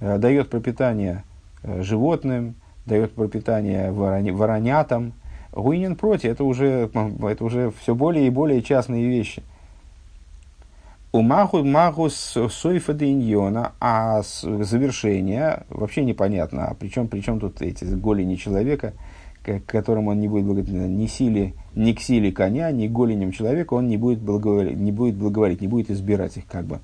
э, 0.00 0.18
дает 0.18 0.50
пропитание 0.50 1.24
животным, 1.62 2.56
дает 2.86 3.12
пропитание 3.12 3.92
воронятам, 3.92 5.12
Гуинин 5.52 5.96
против, 5.96 6.30
это 6.30 6.44
уже, 6.44 6.90
это 6.92 7.44
уже 7.44 7.72
все 7.80 7.94
более 7.94 8.26
и 8.26 8.30
более 8.30 8.62
частные 8.62 9.06
вещи. 9.06 9.42
У 11.14 11.20
Маху 11.20 11.62
Маху 11.62 12.08
Сойфа 12.08 12.92
Иньона, 12.92 13.72
а 13.80 14.22
завершение 14.22 15.64
вообще 15.68 16.04
непонятно. 16.04 16.68
А 16.68 16.74
причем, 16.74 17.06
причем 17.06 17.38
тут 17.38 17.60
эти 17.60 17.84
голени 17.84 18.36
человека, 18.36 18.94
к 19.42 19.60
которым 19.66 20.08
он 20.08 20.20
не 20.20 20.28
будет 20.28 20.46
благоволить 20.46 20.72
ни 20.72 21.06
силе, 21.06 21.52
ни 21.74 21.92
к 21.92 22.00
силе 22.00 22.32
коня, 22.32 22.70
ни 22.70 22.88
голеням 22.88 23.30
человека, 23.30 23.74
он 23.74 23.88
не 23.88 23.98
будет 23.98 24.20
благоволить, 24.20 24.78
не 24.78 24.90
будет 24.90 25.16
благоволить, 25.16 25.60
не 25.60 25.68
будет 25.68 25.90
избирать 25.90 26.38
их 26.38 26.46
как 26.46 26.64
бы. 26.64 26.80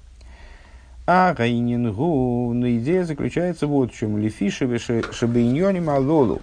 А 1.06 1.32
Гайнингу, 1.32 2.52
но 2.52 2.68
идея 2.68 3.04
заключается 3.04 3.66
вот 3.66 3.94
в 3.94 3.96
чем. 3.96 4.18
Лефишеве 4.18 4.78
шабиньоне 4.78 5.80
малолу. 5.80 6.42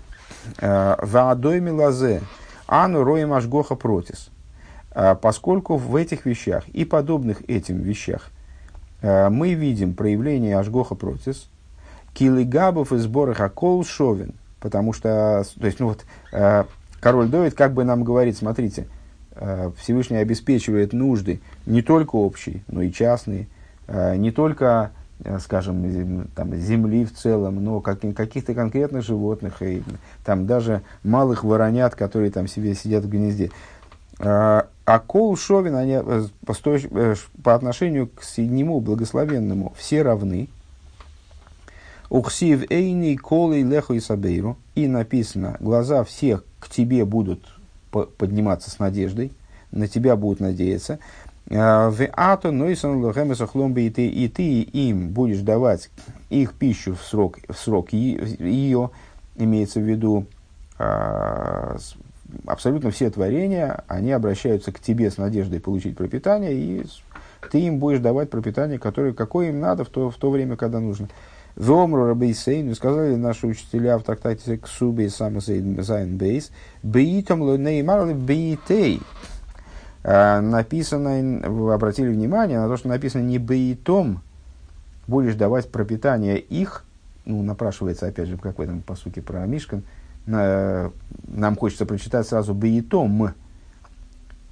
Э, 0.60 0.96
Ваадойми 1.02 1.70
лазе, 1.70 2.22
ану 2.68 3.04
роем 3.04 3.34
ашгоха 3.34 3.76
протис. 3.76 4.30
Э, 4.92 5.16
поскольку 5.20 5.78
в 5.78 5.96
этих 5.96 6.26
вещах 6.26 6.68
и 6.70 6.86
подобных 6.86 7.42
этим 7.50 7.82
вещах 7.82 8.32
э, 9.02 9.30
мы 9.30 9.54
видим 9.54 9.94
проявление 9.94 10.58
ашгоха 10.58 10.96
протис, 10.96 11.50
килигабов 12.14 12.94
и 12.94 12.98
сборах 12.98 13.42
акол 13.42 13.84
шовен, 13.84 14.34
потому 14.60 14.94
что, 14.94 15.44
то 15.60 15.66
есть, 15.66 15.80
ну 15.80 15.88
вот, 15.88 16.06
король 17.02 17.28
Довид 17.28 17.56
как 17.56 17.74
бы 17.74 17.84
нам 17.84 18.06
говорит, 18.06 18.38
смотрите, 18.38 18.88
Всевышний 19.78 20.16
обеспечивает 20.16 20.94
нужды 20.94 21.42
не 21.66 21.82
только 21.82 22.16
общие, 22.16 22.64
но 22.70 22.82
и 22.82 22.90
частные, 22.90 23.48
не 23.90 24.32
только 24.32 24.92
скажем, 25.40 26.28
там, 26.36 26.56
земли 26.56 27.06
в 27.06 27.14
целом, 27.14 27.64
но 27.64 27.82
как, 27.82 28.02
каких-то 28.16 28.54
конкретных 28.54 29.04
животных, 29.04 29.62
и 29.62 29.84
там 30.24 30.46
даже 30.46 30.82
малых 31.04 31.44
воронят, 31.44 31.96
которые 31.96 32.32
там 32.32 32.48
себе 32.48 32.76
сидят 32.76 33.06
в 33.06 33.10
гнезде. 33.10 33.52
А, 34.20 34.68
а 34.86 35.00
кол 35.00 35.36
шовин, 35.36 35.76
они 35.76 35.94
э, 35.94 36.24
по, 36.46 36.54
э, 36.66 37.16
по 37.44 37.56
отношению 37.56 38.08
к 38.08 38.24
седьмому 38.24 38.80
благословенному 38.80 39.74
все 39.78 40.04
равны. 40.04 40.48
Ухсив 42.10 42.70
эйни 42.70 43.16
колы 43.16 43.64
леху 43.64 43.94
и 43.94 44.00
сабейру. 44.00 44.58
И 44.76 44.88
написано, 44.88 45.58
глаза 45.60 46.04
всех 46.04 46.46
к 46.60 46.70
тебе 46.70 47.04
будут 47.04 47.42
подниматься 48.18 48.70
с 48.70 48.80
надеждой, 48.80 49.32
на 49.72 49.88
тебя 49.88 50.16
будут 50.16 50.40
надеяться. 50.40 51.00
Э, 51.50 51.90
в 51.90 52.08
ато 52.14 52.52
нойсон 52.52 53.04
лохемесохломби 53.04 53.82
и 53.82 53.90
ты, 53.90 54.08
и 54.08 54.28
ты 54.28 54.62
им 54.62 55.10
будешь 55.10 55.42
давать 55.42 55.90
их 56.30 56.54
пищу 56.54 56.96
в 56.96 57.04
срок, 57.04 57.38
в 57.48 57.56
срок 57.56 57.94
ее, 57.94 58.90
имеется 59.36 59.80
в 59.80 59.84
виду 59.84 60.26
а, 60.80 61.78
абсолютно 62.48 62.90
все 62.92 63.10
творения, 63.10 63.84
они 63.88 64.12
обращаются 64.12 64.72
к 64.72 64.80
тебе 64.80 65.12
с 65.12 65.18
надеждой 65.18 65.60
получить 65.60 65.96
пропитание, 65.96 66.54
и 66.54 66.86
ты 67.52 67.60
им 67.60 67.78
будешь 67.78 68.00
давать 68.00 68.30
пропитание, 68.30 68.80
которое, 68.80 69.14
какое 69.14 69.50
им 69.50 69.60
надо 69.60 69.84
в 69.84 69.90
то, 69.90 70.10
в 70.10 70.16
то 70.16 70.32
время, 70.32 70.56
когда 70.56 70.80
нужно. 70.80 71.10
Вомру 71.56 72.08
Рабейсейну 72.08 72.76
сказали 72.76 73.16
наши 73.16 73.48
учителя 73.48 73.98
в 73.98 74.04
трактате 74.04 74.58
Ксубе 74.58 75.10
Самасейн 75.10 76.18
Бейс, 76.18 76.52
Беитом 76.84 77.42
Лунеймар 77.44 78.14
Беитей. 78.14 79.00
А, 79.00 79.35
написано, 80.06 81.50
вы 81.50 81.74
обратили 81.74 82.10
внимание 82.10 82.60
на 82.60 82.68
то, 82.68 82.78
что 82.78 82.88
написано 82.88 83.24
не 83.24 83.40
бейтом, 83.40 84.22
будешь 85.08 85.36
давать 85.36 85.72
пропитание 85.72 86.40
их, 86.40 86.84
ну, 87.26 87.42
напрашивается, 87.42 88.08
опять 88.08 88.28
же, 88.28 88.38
как 88.38 88.60
в 88.60 88.62
этом 88.62 88.82
посуке 88.82 89.22
про 89.22 89.46
Мишкан, 89.48 89.84
на, 90.28 90.92
нам 91.28 91.56
хочется 91.56 91.86
прочитать 91.86 92.28
сразу 92.28 92.54
бейтом, 92.54 93.34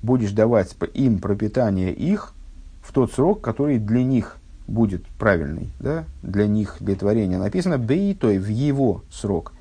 будешь 0.02 0.32
давать 0.32 0.76
им 0.94 1.20
пропитание 1.20 1.94
их 1.94 2.34
в 2.82 2.92
тот 2.92 3.12
срок, 3.14 3.42
который 3.42 3.78
для 3.78 4.04
них 4.04 4.38
будет 4.68 5.06
правильный, 5.20 5.70
да, 5.80 6.06
для 6.24 6.48
них, 6.48 6.78
для 6.80 6.96
творения. 6.96 7.38
Написано 7.38 7.78
бейтой 7.78 8.40
в 8.40 8.48
его 8.48 9.04
срок. 9.12 9.54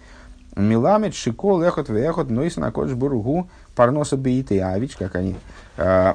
Миламет, 0.57 1.15
шикол, 1.15 1.63
эхот, 1.63 1.89
вехот, 1.89 2.31
нойс 2.31 2.57
на 2.57 2.71
кодж 2.71 2.95
бургу, 2.95 3.49
парноса 3.75 4.17
бейты 4.17 4.61
авич, 4.61 4.97
как 4.97 5.17
они 5.17 5.37
Э, 5.77 6.15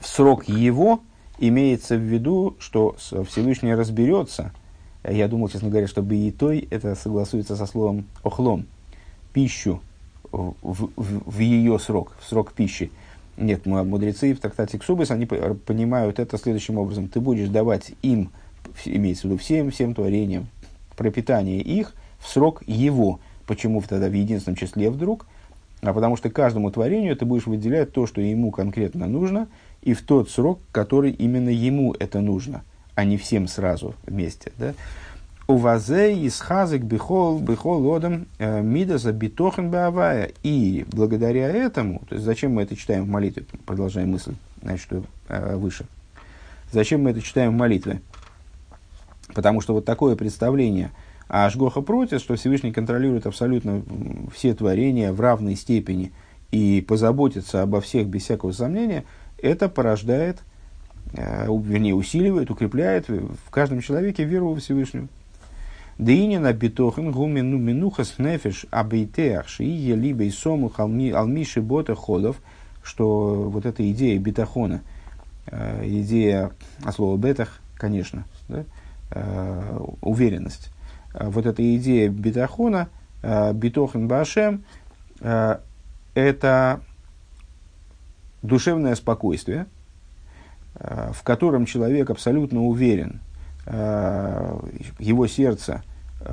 срок 0.00 0.48
его 0.48 1.00
имеется 1.38 1.96
в 1.96 2.00
виду, 2.00 2.56
что 2.58 2.96
Всевышний 3.28 3.74
разберется. 3.74 4.52
Я 5.08 5.28
думал, 5.28 5.48
честно 5.48 5.68
говоря, 5.68 5.86
что 5.86 6.02
той 6.30 6.66
это 6.70 6.94
согласуется 6.94 7.56
со 7.56 7.66
словом 7.66 8.06
охлом. 8.22 8.66
Пищу 9.32 9.80
в, 10.30 10.54
в, 10.62 10.90
в 10.96 11.38
ее 11.38 11.78
срок, 11.78 12.12
в 12.20 12.28
срок 12.28 12.52
пищи. 12.52 12.90
Нет, 13.36 13.66
мудрецы 13.66 14.32
в 14.32 14.40
трактате 14.40 14.78
Ксубис, 14.78 15.10
они 15.10 15.26
понимают 15.26 16.20
это 16.20 16.38
следующим 16.38 16.78
образом. 16.78 17.08
Ты 17.08 17.20
будешь 17.20 17.48
давать 17.48 17.92
им, 18.02 18.30
имеется 18.84 19.22
в 19.22 19.24
виду 19.30 19.38
всем, 19.38 19.72
всем 19.72 19.94
творениям, 19.94 20.46
пропитание 20.96 21.60
их 21.60 21.94
в 22.20 22.28
срок 22.28 22.62
его. 22.66 23.18
Почему 23.46 23.82
тогда 23.82 24.08
в 24.08 24.12
единственном 24.12 24.56
числе 24.56 24.88
вдруг? 24.88 25.26
А 25.84 25.92
потому 25.92 26.16
что 26.16 26.30
каждому 26.30 26.70
творению 26.70 27.16
ты 27.16 27.24
будешь 27.24 27.46
выделять 27.46 27.92
то, 27.92 28.06
что 28.06 28.20
ему 28.20 28.50
конкретно 28.50 29.06
нужно, 29.06 29.48
и 29.82 29.92
в 29.92 30.02
тот 30.02 30.30
срок, 30.30 30.60
который 30.72 31.10
именно 31.10 31.50
ему 31.50 31.94
это 31.98 32.20
нужно, 32.20 32.62
а 32.94 33.04
не 33.04 33.16
всем 33.16 33.46
сразу 33.46 33.94
вместе. 34.06 34.52
Да? 34.58 34.74
У 35.46 35.56
вазе 35.56 36.26
исхазик 36.26 36.82
бихол 36.82 37.38
бихол 37.38 37.94
одам 37.94 38.26
э, 38.38 38.62
мидаса 38.62 39.12
битохен 39.12 39.70
баавая. 39.70 40.32
И 40.42 40.86
благодаря 40.90 41.48
этому, 41.48 42.00
то 42.08 42.14
есть 42.14 42.24
зачем 42.24 42.54
мы 42.54 42.62
это 42.62 42.76
читаем 42.76 43.04
в 43.04 43.08
молитве, 43.08 43.44
продолжаем 43.66 44.12
мысль, 44.12 44.34
значит, 44.62 44.80
что 44.80 45.02
э, 45.28 45.56
выше. 45.56 45.84
Зачем 46.72 47.02
мы 47.02 47.10
это 47.10 47.20
читаем 47.20 47.52
в 47.52 47.58
молитве? 47.58 48.00
Потому 49.34 49.60
что 49.60 49.74
вот 49.74 49.84
такое 49.84 50.16
представление– 50.16 50.90
а 51.34 51.46
Ашгоха 51.46 51.80
против, 51.80 52.20
что 52.20 52.36
Всевышний 52.36 52.70
контролирует 52.70 53.26
абсолютно 53.26 53.82
все 54.32 54.54
творения 54.54 55.12
в 55.12 55.20
равной 55.20 55.56
степени 55.56 56.12
и 56.52 56.80
позаботится 56.80 57.62
обо 57.62 57.80
всех 57.80 58.06
без 58.06 58.22
всякого 58.22 58.52
сомнения, 58.52 59.02
это 59.42 59.68
порождает, 59.68 60.38
э, 61.14 61.46
вернее, 61.48 61.96
усиливает, 61.96 62.52
укрепляет 62.52 63.08
в 63.08 63.50
каждом 63.50 63.80
человеке 63.80 64.22
веру 64.22 64.50
во 64.50 64.60
Всевышнего. 64.60 65.08
Дынина 65.98 66.52
битохен 66.52 67.10
гумину 67.10 67.58
минухас 67.58 68.14
нефиш 68.18 68.66
абейтеах 68.70 69.48
шиие 69.48 69.96
и 69.96 70.30
сому 70.30 70.70
алмиши 70.76 71.60
бота 71.60 71.96
ходов, 71.96 72.36
что 72.84 73.50
вот 73.50 73.66
эта 73.66 73.90
идея 73.90 74.20
битахона, 74.20 74.82
э, 75.48 75.82
идея, 75.84 76.52
а 76.84 76.92
слово 76.92 77.16
бетах, 77.16 77.58
конечно, 77.74 78.24
да, 78.48 78.64
э, 79.10 79.80
уверенность, 80.00 80.70
вот 81.14 81.46
эта 81.46 81.76
идея 81.76 82.08
битахона, 82.08 82.88
э, 83.22 83.52
битохен 83.52 84.08
башем, 84.08 84.64
э, 85.20 85.58
это 86.14 86.80
душевное 88.42 88.94
спокойствие, 88.94 89.66
в 90.74 91.22
котором 91.22 91.66
человек 91.66 92.10
абсолютно 92.10 92.62
уверен, 92.62 93.20
его 93.66 95.26
сердце 95.26 95.82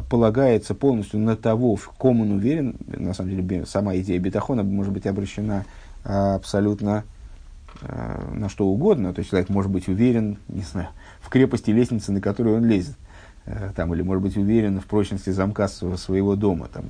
полагается 0.09 0.75
полностью 0.75 1.19
на 1.19 1.35
того, 1.35 1.75
в 1.75 1.87
ком 1.89 2.21
он 2.21 2.31
уверен. 2.31 2.75
На 2.85 3.13
самом 3.13 3.29
деле, 3.31 3.65
сама 3.65 3.95
идея 3.97 4.19
бетахона 4.19 4.63
может 4.63 4.91
быть 4.91 5.07
обращена 5.07 5.65
абсолютно 6.03 7.05
на 7.81 8.49
что 8.49 8.67
угодно. 8.67 9.13
То 9.13 9.19
есть 9.19 9.29
человек 9.29 9.49
может 9.49 9.71
быть 9.71 9.87
уверен, 9.87 10.37
не 10.47 10.63
знаю, 10.63 10.89
в 11.21 11.29
крепости 11.29 11.71
лестницы, 11.71 12.11
на 12.11 12.19
которую 12.19 12.57
он 12.57 12.65
лезет. 12.65 12.95
Там, 13.75 13.93
или 13.93 14.01
может 14.01 14.23
быть 14.23 14.37
уверен 14.37 14.79
в 14.79 14.85
прочности 14.85 15.29
замка 15.29 15.67
своего 15.67 16.35
дома, 16.35 16.67
там, 16.73 16.85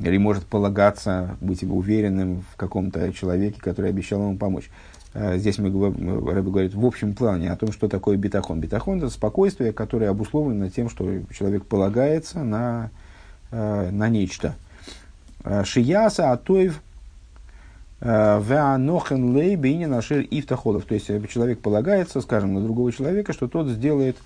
или 0.00 0.16
может 0.18 0.44
полагаться, 0.44 1.36
быть 1.40 1.62
уверенным 1.62 2.44
в 2.52 2.56
каком-то 2.56 3.12
человеке, 3.12 3.60
который 3.60 3.90
обещал 3.90 4.20
ему 4.20 4.36
помочь. 4.36 4.70
Здесь 5.14 5.58
мы, 5.58 5.68
Рэбби 5.68 6.48
говорит 6.48 6.74
в 6.74 6.84
общем 6.84 7.14
плане 7.14 7.50
о 7.50 7.56
том, 7.56 7.70
что 7.70 7.86
такое 7.86 8.16
битахон. 8.16 8.60
Битахон– 8.60 8.98
это 8.98 9.10
спокойствие, 9.10 9.72
которое 9.72 10.08
обусловлено 10.08 10.70
тем, 10.70 10.88
что 10.88 11.06
человек 11.30 11.66
полагается 11.66 12.42
на, 12.42 12.90
на 13.50 14.08
нечто. 14.08 14.54
Шияса 15.64 16.32
Атоев 16.32 16.80
Веанохен 18.00 19.36
лей 19.36 19.54
бейни 19.54 19.84
нашир 19.84 20.26
ифтахолов. 20.28 20.86
То 20.86 20.94
есть 20.94 21.08
человек 21.28 21.60
полагается, 21.60 22.20
скажем, 22.22 22.54
на 22.54 22.62
другого 22.62 22.90
человека, 22.90 23.32
что 23.34 23.48
тот 23.48 23.68
сделает 23.68 24.16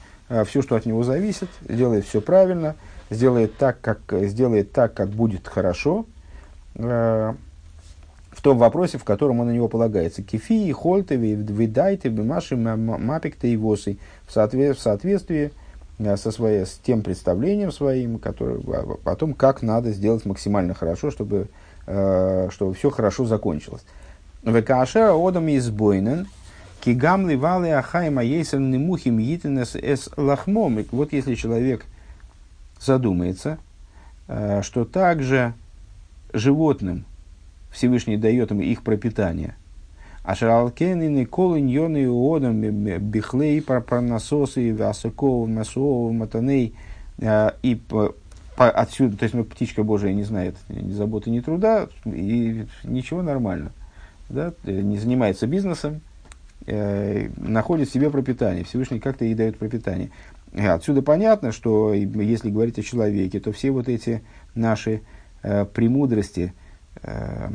все, 0.47 0.63
что 0.63 0.77
от 0.77 0.87
него 0.87 1.03
зависит, 1.03 1.49
сделает 1.69 2.05
все 2.05 2.21
правильно, 2.21 2.75
сделает 3.11 3.57
так, 3.57 3.81
как, 3.81 4.01
сделает 4.23 4.73
так, 4.73 4.95
как 4.95 5.09
будет 5.11 5.47
хорошо, 5.47 6.07
в 6.75 7.35
том 8.43 8.59
вопросе, 8.59 8.99
в 8.99 9.05
котором 9.05 9.41
он 9.41 9.47
на 9.47 9.53
него 9.53 9.69
полагается. 9.69 10.23
Кефи, 10.23 10.71
хольтеви, 10.73 11.35
видайте, 11.35 12.09
бимаши, 12.09 12.57
мапикта 12.57 13.47
и 13.47 13.57
восы. 13.57 13.99
В 14.27 14.33
соответствии 14.33 15.53
со 15.99 16.31
своей, 16.31 16.67
с 16.67 16.79
тем 16.85 17.03
представлением 17.03 17.73
своим, 17.73 18.19
который, 18.19 18.61
о 19.05 19.17
том, 19.17 19.33
как 19.33 19.63
надо 19.63 19.93
сделать 19.93 20.27
максимально 20.27 20.75
хорошо, 20.75 21.11
чтобы 21.11 21.49
чтобы 21.85 22.75
все 22.75 22.91
хорошо 22.91 23.25
закончилось. 23.27 23.85
Векашера 24.43 25.13
одам 25.15 25.49
избойнен, 25.49 26.27
кигам 26.87 27.29
ливали 27.29 27.71
ахайма 27.71 28.23
ейсен 28.23 28.71
немухим 28.71 29.19
йитенес 29.19 29.75
эс 29.75 30.09
лахмом. 30.17 30.79
Вот 30.93 31.13
если 31.13 31.35
человек 31.35 31.85
задумается, 32.81 33.59
э, 34.29 34.63
что 34.63 34.85
также 34.85 35.55
животным 36.33 37.05
Всевышний 37.73 38.17
дает 38.17 38.53
им 38.53 38.61
их 38.61 38.85
пропитание. 38.85 39.57
А 40.23 40.37
шаралкенины 40.37 41.27
колыньоны 41.27 42.07
одам 42.09 42.61
бихлей 42.61 43.61
парнасосы 43.63 44.73
васаков 44.73 45.49
масуов 45.49 46.13
матаней 46.13 46.77
э, 47.19 47.51
и 47.65 47.81
отсюда, 48.57 49.17
то 49.17 49.25
есть 49.25 49.35
ну, 49.35 49.43
птичка 49.43 49.83
Божия 49.83 50.13
не 50.13 50.23
знает 50.23 50.55
ни 50.69 50.93
заботы, 50.93 51.31
ни 51.31 51.41
труда, 51.41 51.89
и 52.05 52.65
ничего 52.85 53.23
нормально. 53.23 53.73
Да, 54.29 54.53
не 54.65 54.99
занимается 54.99 55.49
бизнесом, 55.49 56.01
э, 56.67 57.29
находит 57.37 57.91
себе 57.91 58.11
пропитание. 58.11 58.65
Всевышний 58.65 59.01
как-то 59.01 59.25
ей 59.25 59.35
дает 59.35 59.59
пропитание. 59.59 60.11
Отсюда 60.57 61.03
понятно, 61.03 61.53
что 61.53 61.93
если 61.93 62.51
говорить 62.51 62.79
о 62.79 62.83
человеке, 62.83 63.41
то 63.41 63.53
все 63.53 63.71
вот 63.71 63.89
эти 63.89 64.23
наши 64.55 65.03
э, 65.43 65.65
премудрости, 65.65 66.55
э, 67.03 67.51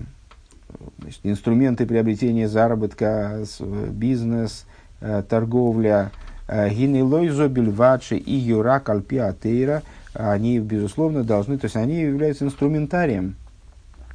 значит, 0.99 1.19
инструменты 1.23 1.85
приобретения 1.85 2.47
заработка, 2.47 3.43
бизнес, 3.89 4.65
э, 4.99 5.23
торговля, 5.27 6.11
э, 6.47 6.69
гинелойзо 6.69 7.47
бельвачи 7.47 8.15
и 8.15 8.33
юрак 8.33 8.89
альпиатейра– 8.89 9.83
они, 10.13 10.59
безусловно, 10.59 11.23
должны, 11.23 11.57
то 11.57 11.65
есть 11.65 11.75
они 11.75 12.01
являются 12.01 12.45
инструментарием 12.45 13.35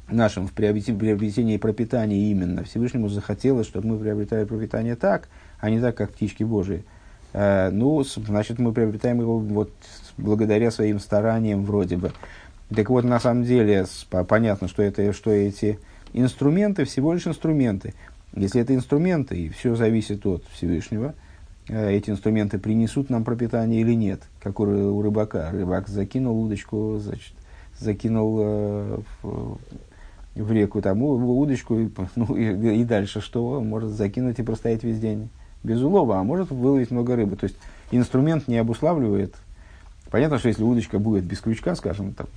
нашим 0.09 0.47
в 0.47 0.53
приобретении 0.53 1.57
пропитания 1.57 2.31
именно. 2.31 2.63
Всевышнему 2.63 3.09
захотелось, 3.09 3.67
чтобы 3.67 3.87
мы 3.87 3.99
приобретали 3.99 4.45
пропитание 4.45 4.95
так, 4.95 5.29
а 5.59 5.69
не 5.69 5.79
так, 5.79 5.95
как 5.95 6.11
птички 6.11 6.43
Божии. 6.43 6.83
Э, 7.33 7.69
ну, 7.71 8.03
значит, 8.03 8.59
мы 8.59 8.73
приобретаем 8.73 9.21
его 9.21 9.39
вот 9.39 9.71
благодаря 10.17 10.71
своим 10.71 10.99
стараниям 10.99 11.63
вроде 11.63 11.97
бы. 11.97 12.11
Так 12.73 12.89
вот, 12.89 13.05
на 13.05 13.19
самом 13.19 13.43
деле, 13.43 13.85
понятно, 14.27 14.67
что, 14.67 14.83
это, 14.83 15.13
что 15.13 15.31
эти 15.31 15.79
инструменты 16.13 16.85
всего 16.85 17.13
лишь 17.13 17.27
инструменты. 17.27 17.93
Если 18.35 18.61
это 18.61 18.75
инструменты, 18.75 19.37
и 19.37 19.49
все 19.49 19.75
зависит 19.75 20.25
от 20.25 20.43
Всевышнего– 20.51 21.13
Э, 21.69 21.91
эти 21.91 22.09
инструменты 22.09 22.59
принесут 22.59 23.09
нам 23.09 23.23
пропитание 23.23 23.81
или 23.81 23.93
нет, 23.93 24.21
как 24.41 24.59
у, 24.59 25.01
рыбака. 25.01 25.51
Рыбак 25.51 25.87
закинул 25.87 26.41
удочку, 26.41 26.97
значит, 26.99 27.33
закинул 27.77 28.37
э, 28.41 28.99
в, 30.41 30.47
в 30.47 30.51
реку 30.51 30.81
там 30.81 31.01
удочку, 31.03 31.79
и, 31.79 31.89
ну, 32.15 32.35
и, 32.35 32.81
и 32.81 32.83
дальше 32.83 33.21
что? 33.21 33.61
Может 33.61 33.91
закинуть 33.91 34.39
и 34.39 34.43
простоять 34.43 34.83
весь 34.83 34.99
день 34.99 35.29
без 35.63 35.81
улова, 35.81 36.19
а 36.19 36.23
может 36.23 36.51
выловить 36.51 36.91
много 36.91 37.15
рыбы. 37.15 37.35
То 37.35 37.45
есть 37.45 37.57
инструмент 37.91 38.47
не 38.47 38.57
обуславливает. 38.57 39.35
Понятно, 40.09 40.39
что 40.39 40.47
если 40.47 40.63
удочка 40.63 40.99
будет 40.99 41.25
без 41.25 41.41
крючка, 41.41 41.75
скажем, 41.75 42.13
там, 42.13 42.27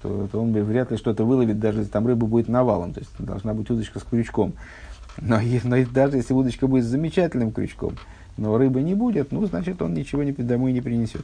то, 0.00 0.28
то 0.32 0.40
он 0.40 0.52
вряд 0.52 0.90
ли 0.90 0.96
что-то 0.96 1.24
выловит, 1.24 1.58
даже 1.60 1.80
если 1.80 1.90
там 1.90 2.06
рыба 2.06 2.26
будет 2.26 2.48
навалом. 2.48 2.94
То 2.94 3.00
есть 3.00 3.10
должна 3.18 3.52
быть 3.52 3.68
удочка 3.70 3.98
с 3.98 4.04
крючком. 4.04 4.54
Но, 5.20 5.38
но 5.64 5.76
даже 5.92 6.16
если 6.16 6.32
удочка 6.32 6.66
будет 6.66 6.84
с 6.84 6.88
замечательным 6.88 7.52
крючком, 7.52 7.96
но 8.38 8.56
рыбы 8.56 8.80
не 8.80 8.94
будет, 8.94 9.32
ну, 9.32 9.44
значит, 9.44 9.82
он 9.82 9.92
ничего 9.92 10.22
не, 10.22 10.32
домой 10.32 10.72
не 10.72 10.80
принесет. 10.80 11.22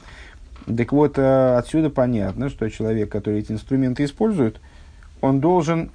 Так 0.65 0.91
вот, 0.91 1.17
э, 1.17 1.55
отсюда 1.57 1.89
понятно, 1.89 2.49
что 2.49 2.69
человек, 2.69 3.11
который 3.11 3.39
эти 3.39 3.51
инструменты 3.51 4.03
использует, 4.03 4.59
он 5.21 5.39
должен 5.39 5.89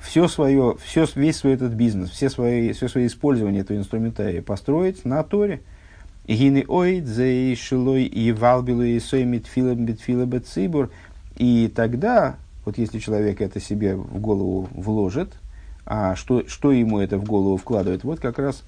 все 0.00 0.28
свое, 0.28 0.76
все, 0.84 1.06
весь 1.14 1.36
свой 1.36 1.54
этот 1.54 1.72
бизнес, 1.72 2.10
все 2.10 2.30
свои, 2.30 2.72
все 2.72 2.88
свое 2.88 3.06
использование 3.06 3.62
этого 3.62 3.78
инструментария 3.78 4.42
построить 4.42 5.04
на 5.04 5.22
Торе. 5.22 5.62
Гины 6.26 6.66
зей 7.04 7.56
шилой 7.56 8.04
и 8.04 8.32
валбилу 8.32 8.82
и 8.82 9.00
соймит 9.00 9.46
филом 9.46 9.86
битфила. 9.86 10.90
И 11.36 11.72
тогда, 11.74 12.36
вот 12.64 12.76
если 12.76 12.98
человек 12.98 13.40
это 13.40 13.60
себе 13.60 13.96
в 13.96 14.20
голову 14.20 14.68
вложит, 14.72 15.32
а 15.86 16.16
что, 16.16 16.46
что 16.46 16.70
ему 16.70 16.98
это 16.98 17.16
в 17.16 17.24
голову 17.24 17.56
вкладывает, 17.56 18.04
вот 18.04 18.20
как 18.20 18.38
раз 18.38 18.62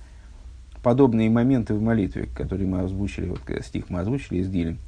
подобные 0.82 1.28
моменты 1.28 1.74
в 1.74 1.82
молитве, 1.82 2.28
которые 2.34 2.66
мы 2.66 2.80
озвучили, 2.80 3.28
вот 3.28 3.40
стих 3.62 3.90
мы 3.90 4.00
озвучили 4.00 4.38
из 4.38 4.48
Дилем, 4.48 4.78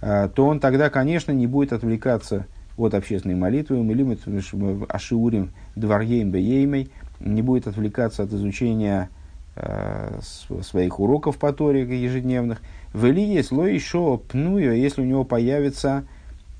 а, 0.00 0.28
то 0.28 0.46
он 0.46 0.60
тогда, 0.60 0.90
конечно, 0.90 1.32
не 1.32 1.48
будет 1.48 1.72
отвлекаться 1.72 2.46
от 2.76 2.94
общественной 2.94 3.34
молитвы, 3.34 3.82
мы 3.82 4.86
ашиурим 4.88 5.50
дворьем 5.76 6.30
бееймей, 6.30 6.90
не 7.20 7.42
будет 7.42 7.66
отвлекаться 7.66 8.22
от 8.22 8.32
изучения 8.32 9.10
э, 9.56 10.18
своих 10.62 10.98
уроков 11.00 11.38
по 11.38 11.52
Торе 11.52 11.82
ежедневных. 11.82 12.60
В 12.92 13.06
Илье 13.06 13.42
слой 13.42 13.74
еще 13.74 14.18
пную, 14.18 14.76
если 14.76 15.02
у 15.02 15.04
него 15.04 15.24
появится 15.24 16.04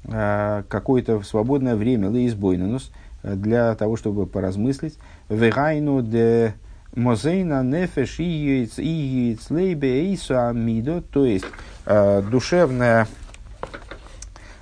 э, 0.04 0.62
какое-то 0.68 1.22
свободное 1.22 1.76
время, 1.76 2.10
леизбойнус, 2.10 2.90
для 3.24 3.74
того, 3.74 3.96
чтобы 3.96 4.26
поразмыслить. 4.26 4.98
Вегайну 5.28 6.02
де 6.02 6.54
Мозейна 6.94 7.64
нефеш 7.64 8.20
и 8.20 8.24
яйцлейбе 8.24 10.10
эйсу 10.10 10.38
амидо, 10.38 11.02
то 11.02 11.24
есть 11.24 11.46
э, 11.86 12.22
душевная, 12.30 13.08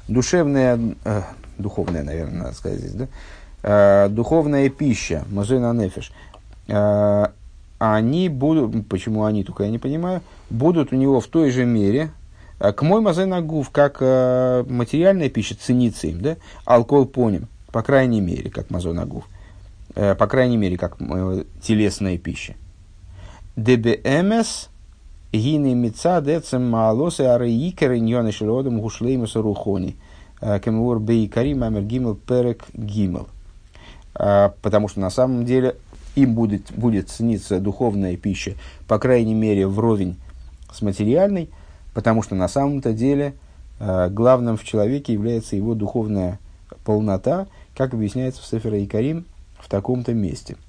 душевная, 0.09 0.81
э, 1.05 1.23
духовная, 1.59 2.03
наверное, 2.03 2.45
надо 2.45 2.55
сказать 2.55 2.81
здесь, 2.81 2.95
да? 2.95 3.09
Э, 3.63 4.09
духовная 4.09 4.69
пища, 4.69 5.25
мозейна 5.31 5.73
нефеш, 5.73 6.13
э, 6.69 7.27
они 7.79 8.29
будут, 8.29 8.89
почему 8.89 9.25
они, 9.25 9.45
только 9.45 9.65
я 9.65 9.71
не 9.71 9.79
понимаю, 9.79 10.21
будут 10.51 10.93
у 10.93 10.97
него 10.97 11.21
в 11.21 11.27
той 11.29 11.51
же 11.51 11.65
мере, 11.65 12.11
э, 12.59 12.73
к 12.73 12.83
мой 12.83 13.01
мазена 13.01 13.41
гуф, 13.41 13.71
как 13.71 14.01
материальная 14.01 15.29
пища 15.29 15.57
ценится 15.59 16.09
им, 16.09 16.21
да, 16.21 16.37
алкоголь 16.65 17.07
поним, 17.07 17.49
по 17.71 17.83
крайней 17.83 18.21
мере, 18.21 18.51
как 18.51 18.71
мазона 18.71 19.07
гуф. 19.07 19.25
По 19.95 20.27
крайней 20.27 20.57
мере, 20.57 20.79
как 20.79 20.97
телесная 21.61 22.17
пища. 22.17 22.55
ДБМС 23.57 24.69
гины 25.33 25.75
мица 25.75 26.21
децем 26.21 26.71
маалосы 26.71 27.23
ареикер 27.23 27.93
иньоны 27.95 28.33
шелодом 28.33 28.81
гушлеймуса 28.81 29.43
рухони. 29.43 29.97
Кемур 30.65 30.99
бейкари 30.99 31.55
мамер 31.55 31.83
гимел 31.83 32.17
перек 32.17 32.65
гимел. 32.75 33.29
Потому 34.15 34.89
что 34.89 35.01
на 35.01 35.11
самом 35.11 35.45
деле 35.45 35.77
им 36.17 36.35
будет, 36.35 36.73
будет 36.73 37.09
цениться 37.09 37.61
духовная 37.61 38.17
пища, 38.17 38.55
по 38.87 38.99
крайней 38.99 39.35
мере, 39.35 39.67
вровень 39.67 40.17
с 40.73 40.83
материальной, 40.83 41.49
потому 41.95 42.23
что 42.23 42.35
на 42.35 42.49
самом-то 42.49 42.93
деле 42.93 43.35
главным 43.79 44.57
в 44.57 44.65
человеке 44.65 45.13
является 45.13 45.57
его 45.57 45.75
духовная 45.75 46.39
полнота, 46.85 47.47
как 47.77 47.95
объясняется 47.95 48.43
в 48.43 48.47
Сефере 48.47 48.85
Икарим, 48.85 49.25
в 49.59 49.69
таком-то 49.69 50.13
месте– 50.13 50.57